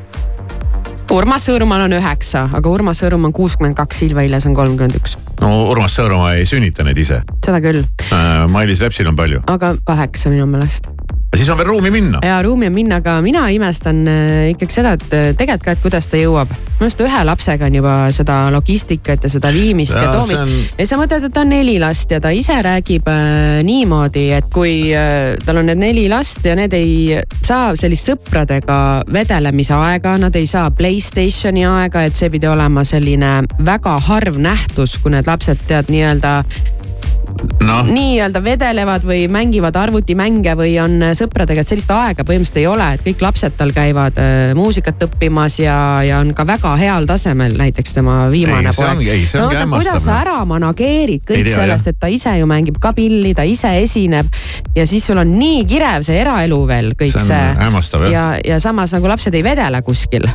[1.12, 5.18] Urmas Sõõrumaal on üheksa, aga Urmas Sõõrum on kuuskümmend kaks, Silva Ilves on kolmkümmend üks.
[5.42, 8.48] no Urmas Sõõrumaa ei sünnita neid ise seda küll, äh,.
[8.52, 9.42] Mailis Repsil on palju.
[9.52, 10.88] aga kaheksa minu meelest
[11.36, 12.20] siis on veel ruumi minna.
[12.26, 15.82] ja ruumi on minna, aga mina imestan äh, ikkagi seda, et äh, tegelikult ka, et
[15.84, 16.50] kuidas ta jõuab.
[16.52, 20.52] minu arust ühe lapsega on juba seda logistikat ja seda viimist ja, Ja toomist on-
[20.80, 24.50] ja sa mõtled, et ta on neli last ja ta ise räägib äh, niimoodi, et
[24.54, 28.80] kui äh, tal on need neli last ja need ei saa sellist sõpradega
[29.14, 34.98] vedelemise aega, nad ei saa Playstationi aega, et see pidi olema selline väga harv nähtus,
[35.00, 36.44] kui need lapsed tead nii-öelda
[37.66, 42.88] noh, nii-öelda vedelevad või mängivad arvutimänge või on sõpradega, et sellist aega põhimõtteliselt ei ole,
[42.96, 47.56] et kõik lapsed tal käivad äh, muusikat õppimas ja, ja on ka väga heal tasemel,
[47.60, 49.04] näiteks tema viimane Ei, poeg.
[49.38, 50.22] no, oota, kuidas sa noh.
[50.22, 54.32] ära manageerid kõik tea, sellest, et ta ise ju mängib ka pilli, ta ise esineb
[54.76, 58.14] ja siis sul on nii kirev see eraelu veel kõik See on see, hämmastav, jah.
[58.14, 60.28] ja, ja samas nagu lapsed ei vedele kuskil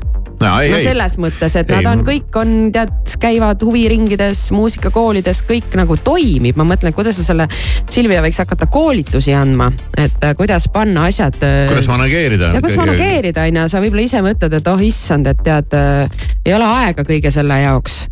[0.42, 0.84] no, ei, no ei.
[0.84, 6.58] selles mõttes, et Ei, nad on kõik on tead, käivad huviringides, muusikakoolides, kõik nagu toimib,
[6.58, 7.48] ma mõtlen, kuidas sa selle,
[7.92, 11.38] Silvia võiks hakata koolitusi andma, et äh, kuidas panna asjad.
[11.70, 12.52] kuidas manageerida.
[12.56, 16.26] ja kuidas manageerida on ju, sa võib-olla ise mõtled, et oh issand, et tead äh,
[16.44, 18.04] ei ole aega kõige selle jaoks.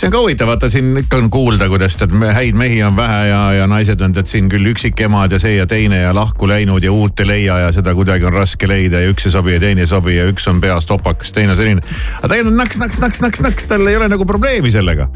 [0.00, 3.26] See on ka huvitav, vaata siin ikka on kuulda, kuidas tead häid mehi on vähe
[3.28, 6.84] ja, ja naised on tead siin küll üksikemad ja see ja teine ja lahku läinud
[6.86, 9.60] ja uut ei leia ja seda kuidagi on raske leida ja üks ei sobi ja
[9.60, 11.84] teine ei sobi ja üks on peast opakas, teine selline.
[12.22, 15.10] aga tegelikult naks, naks, naks, naks, naks, tal ei ole nagu probleemi sellega.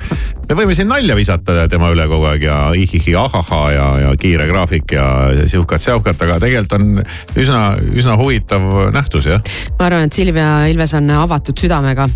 [0.51, 4.51] me võime siin nalja visata tema üle kogu aeg ja ihihi ahahaa ja, ja kiire
[4.53, 5.09] graafik ja
[5.47, 7.01] sihukat-säukat, aga tegelikult on
[7.41, 7.65] üsna,
[7.97, 9.41] üsna huvitav nähtus jah.
[9.79, 12.11] ma arvan, et Silvia Ilves on avatud südamega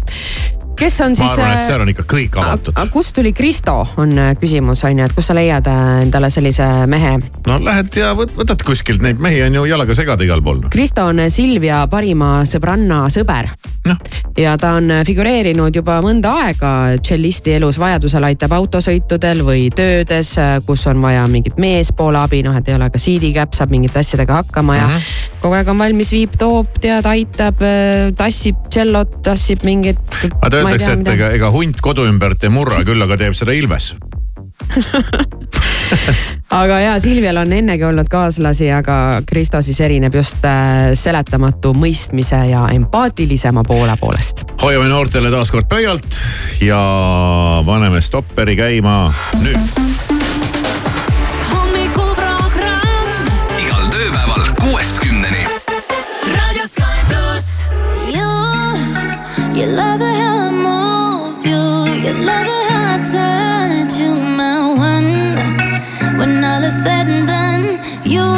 [0.78, 1.26] kes on siis.
[1.26, 2.80] ma arvan, et äh, seal on ikka kõik avatud.
[2.92, 6.66] kust tuli Kristo, on äh, küsimus on ju, et kust sa leiad äh, endale sellise
[6.90, 7.16] mehe?
[7.46, 10.62] no lähed ja võt, võtad kuskilt neid mehi on ju jalaga segada igal pool.
[10.70, 13.50] Kristo on Silvia parima sõbranna sõber
[13.88, 13.96] no..
[14.38, 16.72] ja ta on figureerinud juba mõnda aega
[17.02, 20.34] tšellisti elus, vajadusel aitab autosõitudel või töödes,
[20.66, 24.42] kus on vaja mingit meespoole abi, noh, et ei ole ka siidikäpp, saab mingite asjadega
[24.42, 25.37] hakkama ja mm -hmm.
[25.42, 27.62] Kogu aeg on valmis, viib, toob, tead, aitab,
[28.18, 30.02] tassib tšellot, tassib mingit.
[30.40, 33.94] aga öeldakse, et ega, ega hunt kodu ümbert ei murra, küll aga teeb seda ilves
[36.50, 42.40] aga ja Silvial on ennegi olnud kaaslasi, aga Kristo siis erineb just äh, seletamatu mõistmise
[42.50, 44.44] ja empaatilisema poole poolest.
[44.62, 46.20] hoiame noortele taaskord pöialt
[46.64, 46.82] ja
[47.66, 49.00] paneme stopperi käima
[49.42, 50.17] nüüd.
[59.58, 61.62] You love it how I move you,
[62.04, 66.16] you love it how I touch you, my one.
[66.16, 67.64] When all is said and done,
[68.04, 68.37] you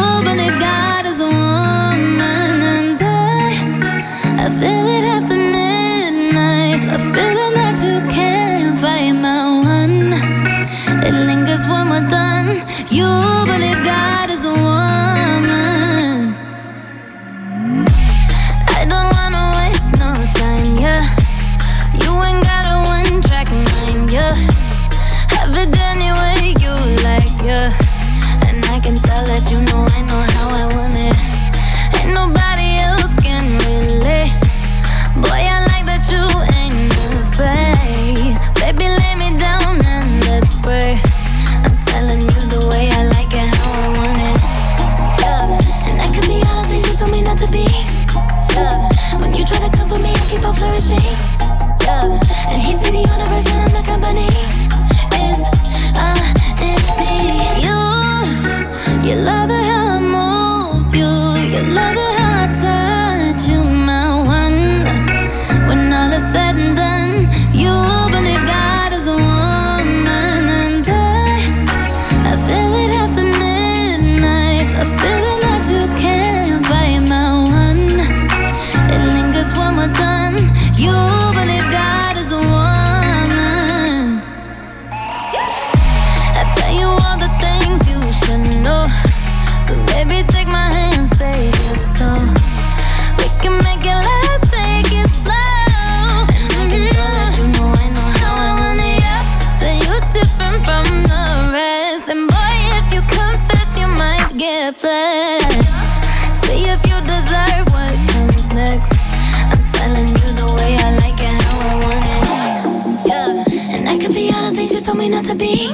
[114.90, 115.68] told me not to be.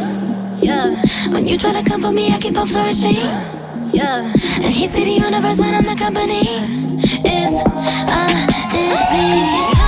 [0.60, 0.94] Yeah,
[1.30, 3.16] when you try to come for me, I keep on flourishing.
[3.92, 4.30] Yeah,
[4.62, 6.42] and he see the universe when I'm the company.
[7.24, 9.85] It's uh, it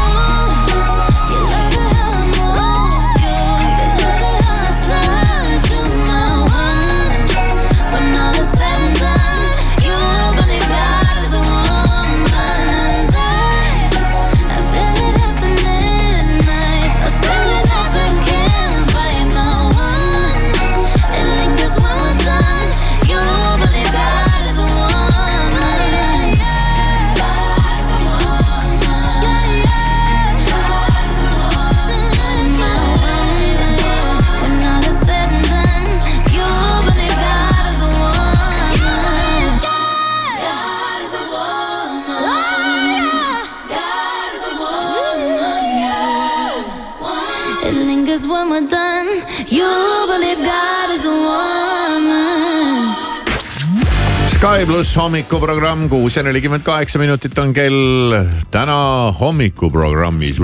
[54.38, 58.14] Sky pluss hommikuprogramm, kuus ja nelikümmend kaheksa minutit on kell.
[58.54, 58.76] täna
[59.20, 60.36] hommikuprogrammis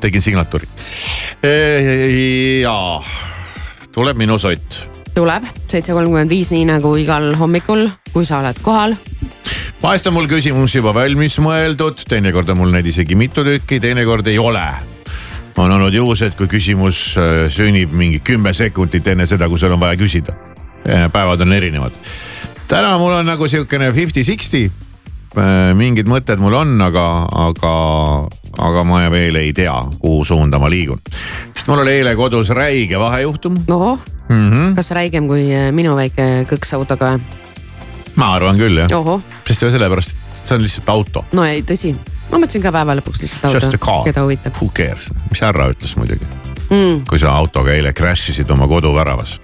[0.00, 0.68] tegin signatuuri.
[2.62, 3.00] ja
[3.94, 4.76] tuleb minu sott.
[5.14, 8.94] tuleb seitse kolmkümmend viis, nii nagu igal hommikul, kui sa oled kohal
[9.82, 14.30] vahest on mul küsimus juba valmis mõeldud, teinekord on mul neid isegi mitu tükki, teinekord
[14.30, 14.68] ei ole.
[15.56, 19.80] on olnud juhused, kui küsimus äh, sünnib mingi kümme sekundit enne seda, kui sul on
[19.80, 20.38] vaja küsida.
[20.86, 21.98] Äh, päevad on erinevad
[22.68, 24.70] täna mul on nagu sihukene fifty-sixty.
[25.32, 27.04] Äh, mingid mõtted mul on, aga,
[27.48, 27.74] aga,
[28.60, 31.00] aga ma veel ei tea, kuhu suunda ma liigun.
[31.54, 33.56] sest mul oli eile kodus räige vahejuhtum.
[33.68, 33.98] ohoh
[34.28, 37.18] mm -hmm., kas räigem kui äh, minu väike kõksautoga?
[38.14, 39.20] ma arvan küll jah.
[39.46, 41.24] sest sellepärast, et see on lihtsalt auto.
[41.32, 41.94] no ei, tõsi,
[42.30, 44.60] ma mõtlesin ka päeva lõpuks lihtsalt auto, keda huvitab.
[44.60, 46.28] Who cares, mis härra ütles muidugi
[46.70, 47.06] mm..
[47.08, 49.40] kui sa autoga eile crash isid oma koduväravas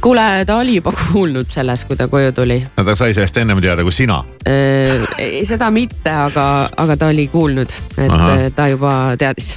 [0.00, 2.58] kuule, ta oli juba kuulnud sellest, kui ta koju tuli.
[2.76, 4.22] no ta sai sellest ennem teada kui sina.
[4.46, 8.32] ei, seda mitte, aga, aga ta oli kuulnud, et Aha.
[8.36, 9.56] Äh, ta juba teadis.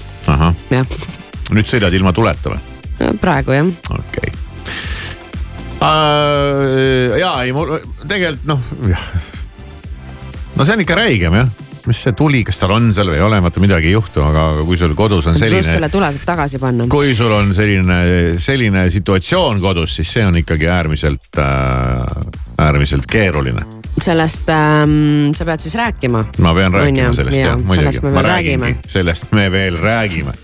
[0.72, 1.00] jah.
[1.52, 3.16] nüüd sõidad ilma tuleta või?
[3.22, 3.72] praegu jah.
[3.96, 4.36] okei okay.
[5.80, 7.18] uh,.
[7.20, 8.60] ja ei, mul tegelikult noh,
[10.56, 11.58] no see on ikka räigem jah
[11.90, 14.46] mis see tuli, kas tal on seal või ei ole, vaata midagi ei juhtu, aga
[14.68, 15.64] kui sul kodus on selline.
[15.64, 16.88] pluss selle tule saab tagasi panna.
[16.92, 18.00] kui sul on selline,
[18.42, 22.30] selline situatsioon kodus, siis see on ikkagi äärmiselt äh,,
[22.60, 23.66] äärmiselt keeruline
[24.00, 26.24] sellest ähm, sa pead siis rääkima.
[26.40, 30.38] ma pean rääkima sellest jah, muidugi, ma räägingi, sellest me veel räägime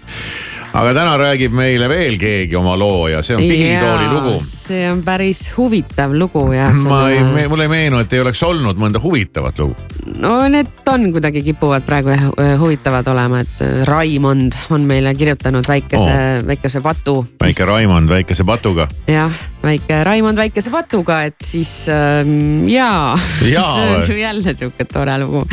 [0.75, 4.33] aga täna räägib meile veel keegi oma loo ja see on Pihitooli lugu.
[4.43, 6.75] see on päris huvitav lugu jah.
[6.89, 9.75] ma ei, mulle ei meenu, et ei oleks olnud mõnda huvitavat lugu.
[10.19, 12.27] no need on kuidagi kipuvad praegu jah
[12.59, 17.21] huvitavad olema, et äh, Raimond on meile kirjutanud väikese oh., väikese patu.
[17.41, 17.65] väike.
[17.65, 18.89] Raimond väikese patuga.
[19.07, 19.31] jah,
[19.63, 23.15] väike Raimond väikese patuga, et siis ähm, jaa,
[23.47, 25.47] jaa see on ju jälle sihuke tore lugu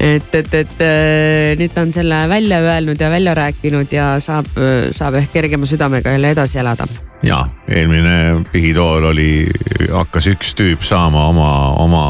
[0.00, 4.48] et, et, et äh, nüüd ta on selle välja öelnud ja välja rääkinud ja saab,
[4.96, 6.88] saab ehk kergema südamega jälle edasi elada.
[7.22, 9.46] ja eelmine pihitool oli,
[9.92, 11.50] hakkas üks tüüp saama oma,
[11.84, 12.04] oma,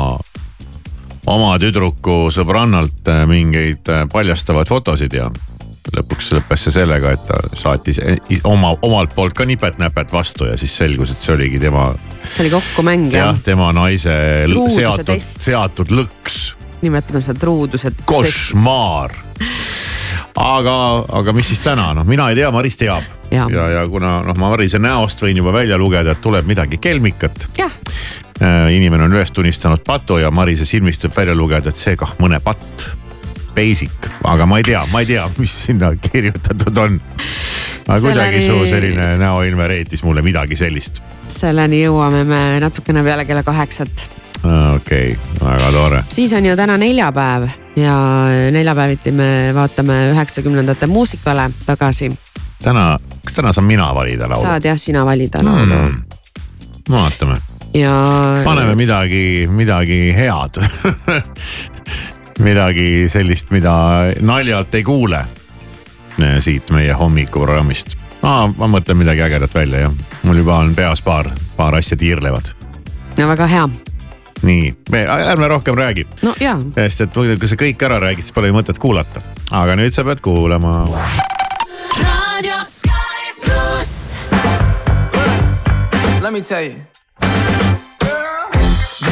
[1.26, 5.30] oma tüdruku sõbrannalt äh, mingeid äh, paljastavaid fotosid ja
[5.97, 7.99] lõpuks lõppes see sellega, et ta saatis
[8.47, 11.88] oma, omalt poolt ka nipet-näpet vastu ja siis selgus, et see oligi tema.
[12.28, 13.32] see oli kokkumäng jah?
[13.32, 14.14] jah, tema naise
[14.76, 16.41] seatud, seatud lõks
[16.82, 17.92] nimetame seda truuduse.
[18.04, 19.16] košmaar
[20.40, 20.76] aga,
[21.20, 23.06] aga mis siis täna, noh, mina ei tea, Maris teab.
[23.30, 26.80] ja, ja, ja kuna noh, ma Marise näost võin juba välja lugeda, et tuleb midagi
[26.82, 27.48] kelmikat.
[28.40, 32.16] Äh, inimene on üles tunnistanud patu ja Marise silmist võib välja lugeda, et see kah
[32.22, 32.88] mõne patt.
[33.50, 37.00] Basic, aga ma ei tea, ma ei tea, mis sinna kirjutatud on.
[37.00, 38.04] aga Selleni...
[38.04, 41.02] kuidagi su selline näoilme reetis mulle midagi sellist.
[41.30, 44.06] selleni jõuame me natukene peale kella kaheksat
[44.45, 46.05] okei okay,, väga tore.
[46.09, 47.97] siis on ju täna neljapäev ja
[48.51, 52.12] neljapäeviti me vaatame üheksakümnendate muusikale tagasi.
[52.62, 54.43] täna, kas täna saan mina valida laulu?
[54.43, 56.03] saad jah, sina valida laulu hmm..
[56.91, 57.36] vaatame.
[57.74, 57.93] ja.
[58.45, 60.62] paneme midagi, midagi head
[62.49, 63.74] midagi sellist, mida
[64.20, 65.24] naljalt ei kuule
[66.38, 67.97] siit meie hommikuprogrammist.
[68.22, 72.53] ma, ma mõtlen midagi ägedat välja jah, mul juba on peas paar, paar asja tiirlevad.
[73.18, 73.68] no väga hea
[74.43, 76.07] nii, ärme rohkem räägi.
[76.22, 76.34] no
[76.74, 79.22] sest et kui sa kõik ära räägid, siis pole mõtet kuulata.
[79.51, 80.86] aga nüüd sa pead kuulama.
[86.20, 86.76] Let me tell you.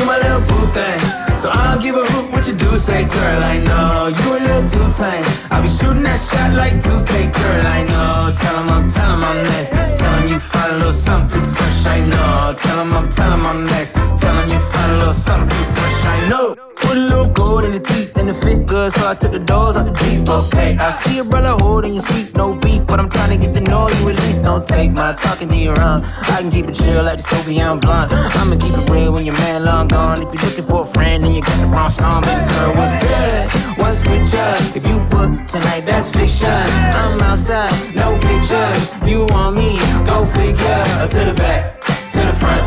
[0.07, 1.28] my little boo thing.
[1.39, 4.41] So I don't give a hoot what you do, say girl, I know you a
[4.43, 5.23] little too tame.
[5.55, 8.35] I'll be shooting that shot like 2K, girl, I know.
[8.35, 9.71] Tell him I'm, tell him I'm next.
[9.71, 12.59] Tell him you find a little something too fresh, I know.
[12.59, 13.95] Tell him I'm, tell him I'm next.
[14.19, 16.78] Tell him you find a little something too fresh, I know.
[16.89, 19.77] A little gold in the teeth and it fit good, so I took the doors
[19.77, 20.29] out the Jeep.
[20.29, 23.55] Okay, I see a brother holding your seat, no beef, but I'm trying to get
[23.57, 24.43] to know you at least.
[24.43, 26.03] Don't take my talking to your own.
[26.33, 28.13] I can keep it chill like the Soviet blunt.
[28.13, 30.23] I'ma keep it real when your man long gone.
[30.23, 32.97] If you're looking for a friend and you got the wrong song, baby girl, what's
[32.97, 33.43] good?
[33.77, 34.49] What's with you?
[34.73, 36.49] If you book tonight, that's fiction.
[36.49, 38.97] I'm outside, no pictures.
[39.05, 39.77] You want me?
[40.09, 40.85] Go figure.
[41.09, 41.81] To the back,
[42.13, 42.65] to the front.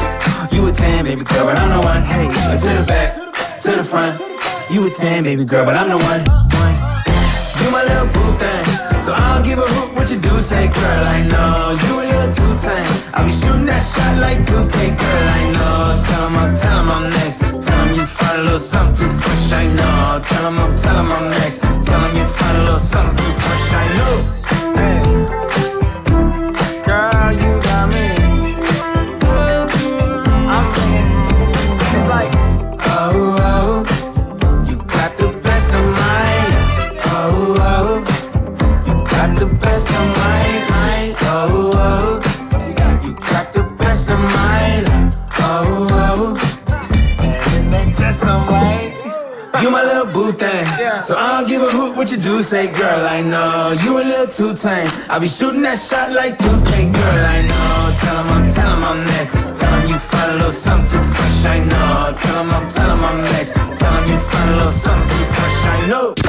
[0.53, 2.01] You a 10, baby girl, but I'm the one.
[2.01, 3.20] Hey, to the back,
[3.61, 4.19] to the front.
[4.71, 6.21] You a 10, baby girl, but I'm the one.
[7.61, 8.65] You my little boo thing.
[9.01, 12.05] So I don't give a hoot what you do, say girl, I know You a
[12.05, 16.37] little too tame I'll be shooting that shot like 2K, girl, I know Tell him
[16.37, 19.65] I'm, tell him I'm next Tell him you find a little something too fresh, I
[19.73, 23.17] know Tell him I'm, tell him I'm next Tell him you find a little something
[23.17, 24.41] too fresh, I know
[24.77, 25.20] hey.
[52.01, 52.41] What you do.
[52.41, 54.89] Say, girl, I know you a little too tame.
[55.07, 57.93] I'll be shooting that shot like 2K, girl, I know.
[58.01, 59.59] Tell him I'm, tell him I'm next.
[59.59, 62.13] Tell him you find a little something too fresh, I know.
[62.17, 63.53] Tell him I'm, tell him I'm next.
[63.53, 66.20] Tell him you find a little something too fresh, I know.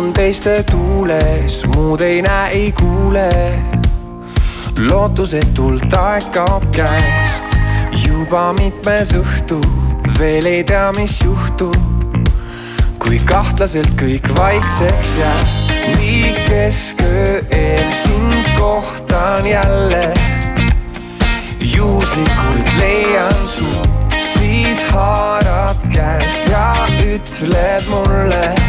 [0.00, 3.28] Liigun teiste tuules, muud ei näe, ei kuule.
[4.88, 7.52] lootusetult aeg kaob käest,
[8.06, 9.58] juba mitmes õhtu,
[10.18, 11.76] veel ei tea, mis juhtub.
[12.98, 15.52] kui kahtlaselt kõik vaikseks jääb,
[15.98, 20.14] nii kesköö eel sind kohtan jälle.
[21.60, 23.68] juhuslikult leian su,
[24.32, 26.72] siis haarad käest ja
[27.04, 28.59] ütled mulle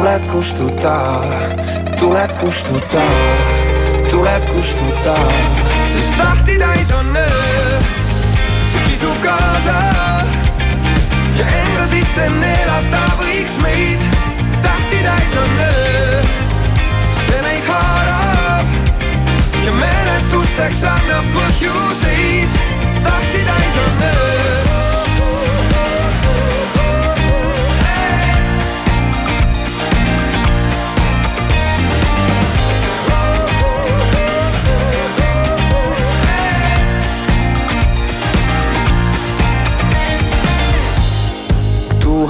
[0.00, 1.20] tuled kustuta,
[1.98, 3.02] tuled kustuta,
[4.10, 5.14] tuled kustuta,
[5.92, 7.80] sest tahti täis on öö,
[8.72, 9.76] see kisub kaasa
[11.38, 14.00] ja enda sisse neelata võiks meid.
[14.62, 16.22] tähti täis on öö,
[17.26, 18.64] see meid haarab
[19.66, 22.09] ja meeletusteks annab põhjuseid.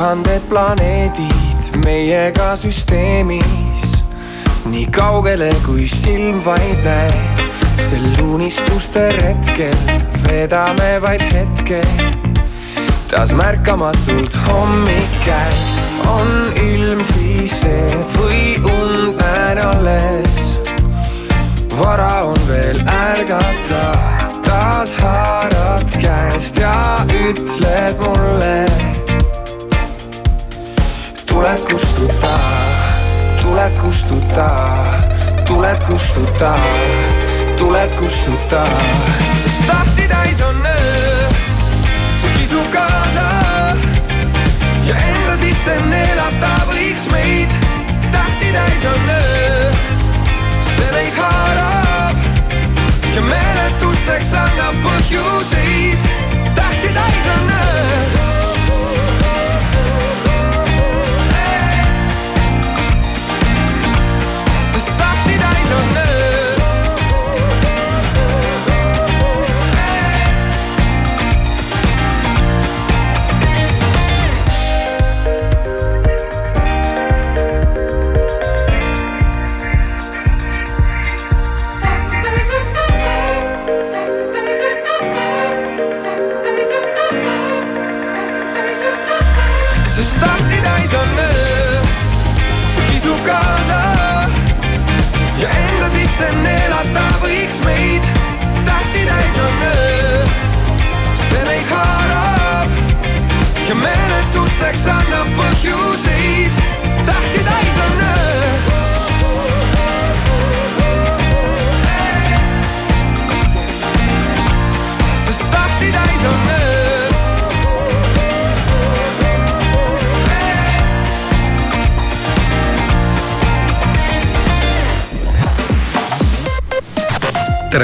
[0.00, 3.82] Tuhanded planeedid meiega süsteemis.
[4.72, 7.42] nii kaugele, kui silm vaid näeb,
[7.84, 9.76] sel unistuste retkel
[10.24, 11.82] vedame vaid hetke.
[13.10, 15.68] taas märkamatult hommik käes,
[16.08, 16.32] on
[16.64, 20.54] ilm siis see või und näen alles.
[21.76, 23.84] vara on veel ärgata,
[24.48, 28.89] taas haarad käest ja ütled mulle
[31.40, 32.28] tuled kustuta,
[33.42, 34.50] tuled kustuta,
[35.46, 36.52] tuled kustuta,
[37.56, 38.66] tuled kustuta,
[39.42, 41.28] sest tahti täis on öö,
[42.20, 43.26] see kisub kaasa
[44.84, 47.48] ja enda sisse neelata võiks meid.
[48.12, 49.72] tähti täis on öö,
[50.76, 52.16] see meid haarab
[53.14, 56.10] ja meeletusteks annab põhjuseid.
[56.54, 58.29] tähti täis on öö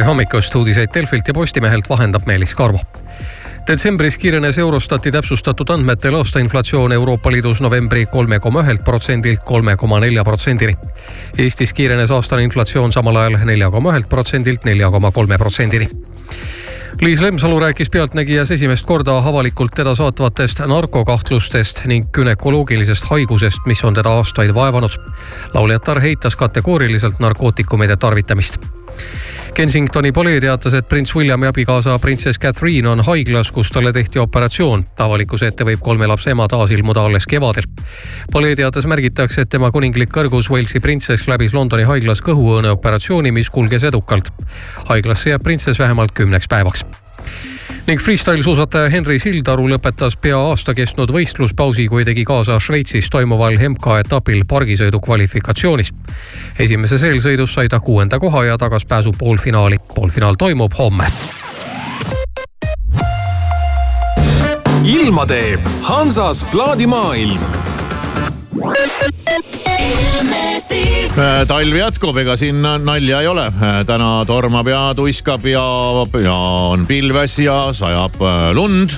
[0.07, 2.81] hommikust, uudiseid Delfilt ja Postimehelt vahendab Meelis Karmo
[3.67, 9.99] detsembris kiirenes Eurostati täpsustatud andmetel aastainflatsioon Euroopa Liidus novembri kolme koma ühelt protsendilt kolme koma
[10.01, 10.77] nelja protsendini.
[11.39, 15.91] Eestis kiirenes aastane inflatsioon samal ajal nelja koma ühelt protsendilt nelja koma kolme protsendini
[17.01, 23.95] Liis Lemsalu rääkis Pealtnägijas esimest korda avalikult teda saatvatest narkokahtlustest ning günekoloogilisest haigusest, mis on
[23.95, 24.97] teda aastaid vaevanud.
[25.55, 28.76] lauljatar heitas kategooriliselt narkootikumide tarvitamist
[29.57, 34.85] Kensingtoni polee teatas, et prints Williami abikaasa printsess Catherine on haiglas, kus talle tehti operatsioon.
[34.99, 37.65] avalikkuse ette võib kolme lapse ema taas ilmuda alles kevadel.
[38.33, 43.51] polee teates märgitakse, et tema kuninglik kõrgus Walesi printsess läbis Londoni haiglas kõhuõõne operatsiooni, mis
[43.51, 44.29] kulges edukalt.
[44.89, 46.85] haiglasse jääb printsess vähemalt kümneks päevaks
[47.87, 53.59] ning freestyle suusataja Henri Sildaru lõpetas pea aasta kestnud võistluspausi, kui tegi kaasa Šveitsis toimuval
[53.69, 55.93] MK-etapil pargisõidu kvalifikatsioonis.
[56.59, 59.79] esimeses eelsõidus sai ta kuuenda koha ja tagas pääsu poolfinaali.
[59.95, 61.07] poolfinaal toimub homme.
[64.85, 67.41] ilma teeb Hansas plaadimaailm
[71.47, 73.47] talv jätkub, ega siin nalja ei ole.
[73.47, 75.65] Äh, täna tormab ja tuiskab ja,
[76.23, 76.35] ja
[76.73, 78.97] on pilves ja sajab äh, lund.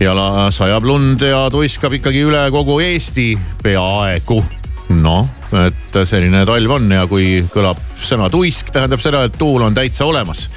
[0.00, 0.14] ja
[0.50, 4.42] sajab lund ja tuiskab ikkagi üle kogu Eesti peaaegu.
[4.90, 5.28] noh,
[5.66, 10.04] et selline talv on ja kui kõlab sõna tuisk, tähendab seda, et tuul on täitsa
[10.04, 10.48] olemas.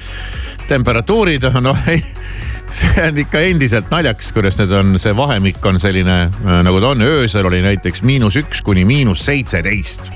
[0.67, 2.01] temperatuurid, noh ei
[2.73, 6.93] see on ikka endiselt naljakas, kuidas need on, see vahemik on selline äh, nagu ta
[6.93, 10.11] on, öösel oli näiteks miinus üks kuni miinus seitseteist.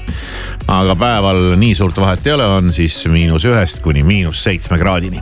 [0.68, 5.22] aga päeval nii suurt vahet ei ole, on siis miinus ühest kuni miinus seitsme kraadini.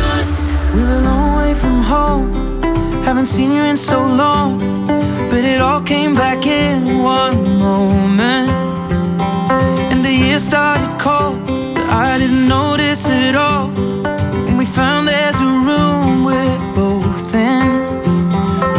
[0.73, 2.41] We were a long way from home
[3.03, 4.59] Haven't seen you in so long,
[5.29, 8.49] but it all came back in one moment.
[9.91, 11.43] And the year started cold,
[11.73, 13.69] but I didn't notice it all.
[14.47, 17.80] And we found there's a room we're both in.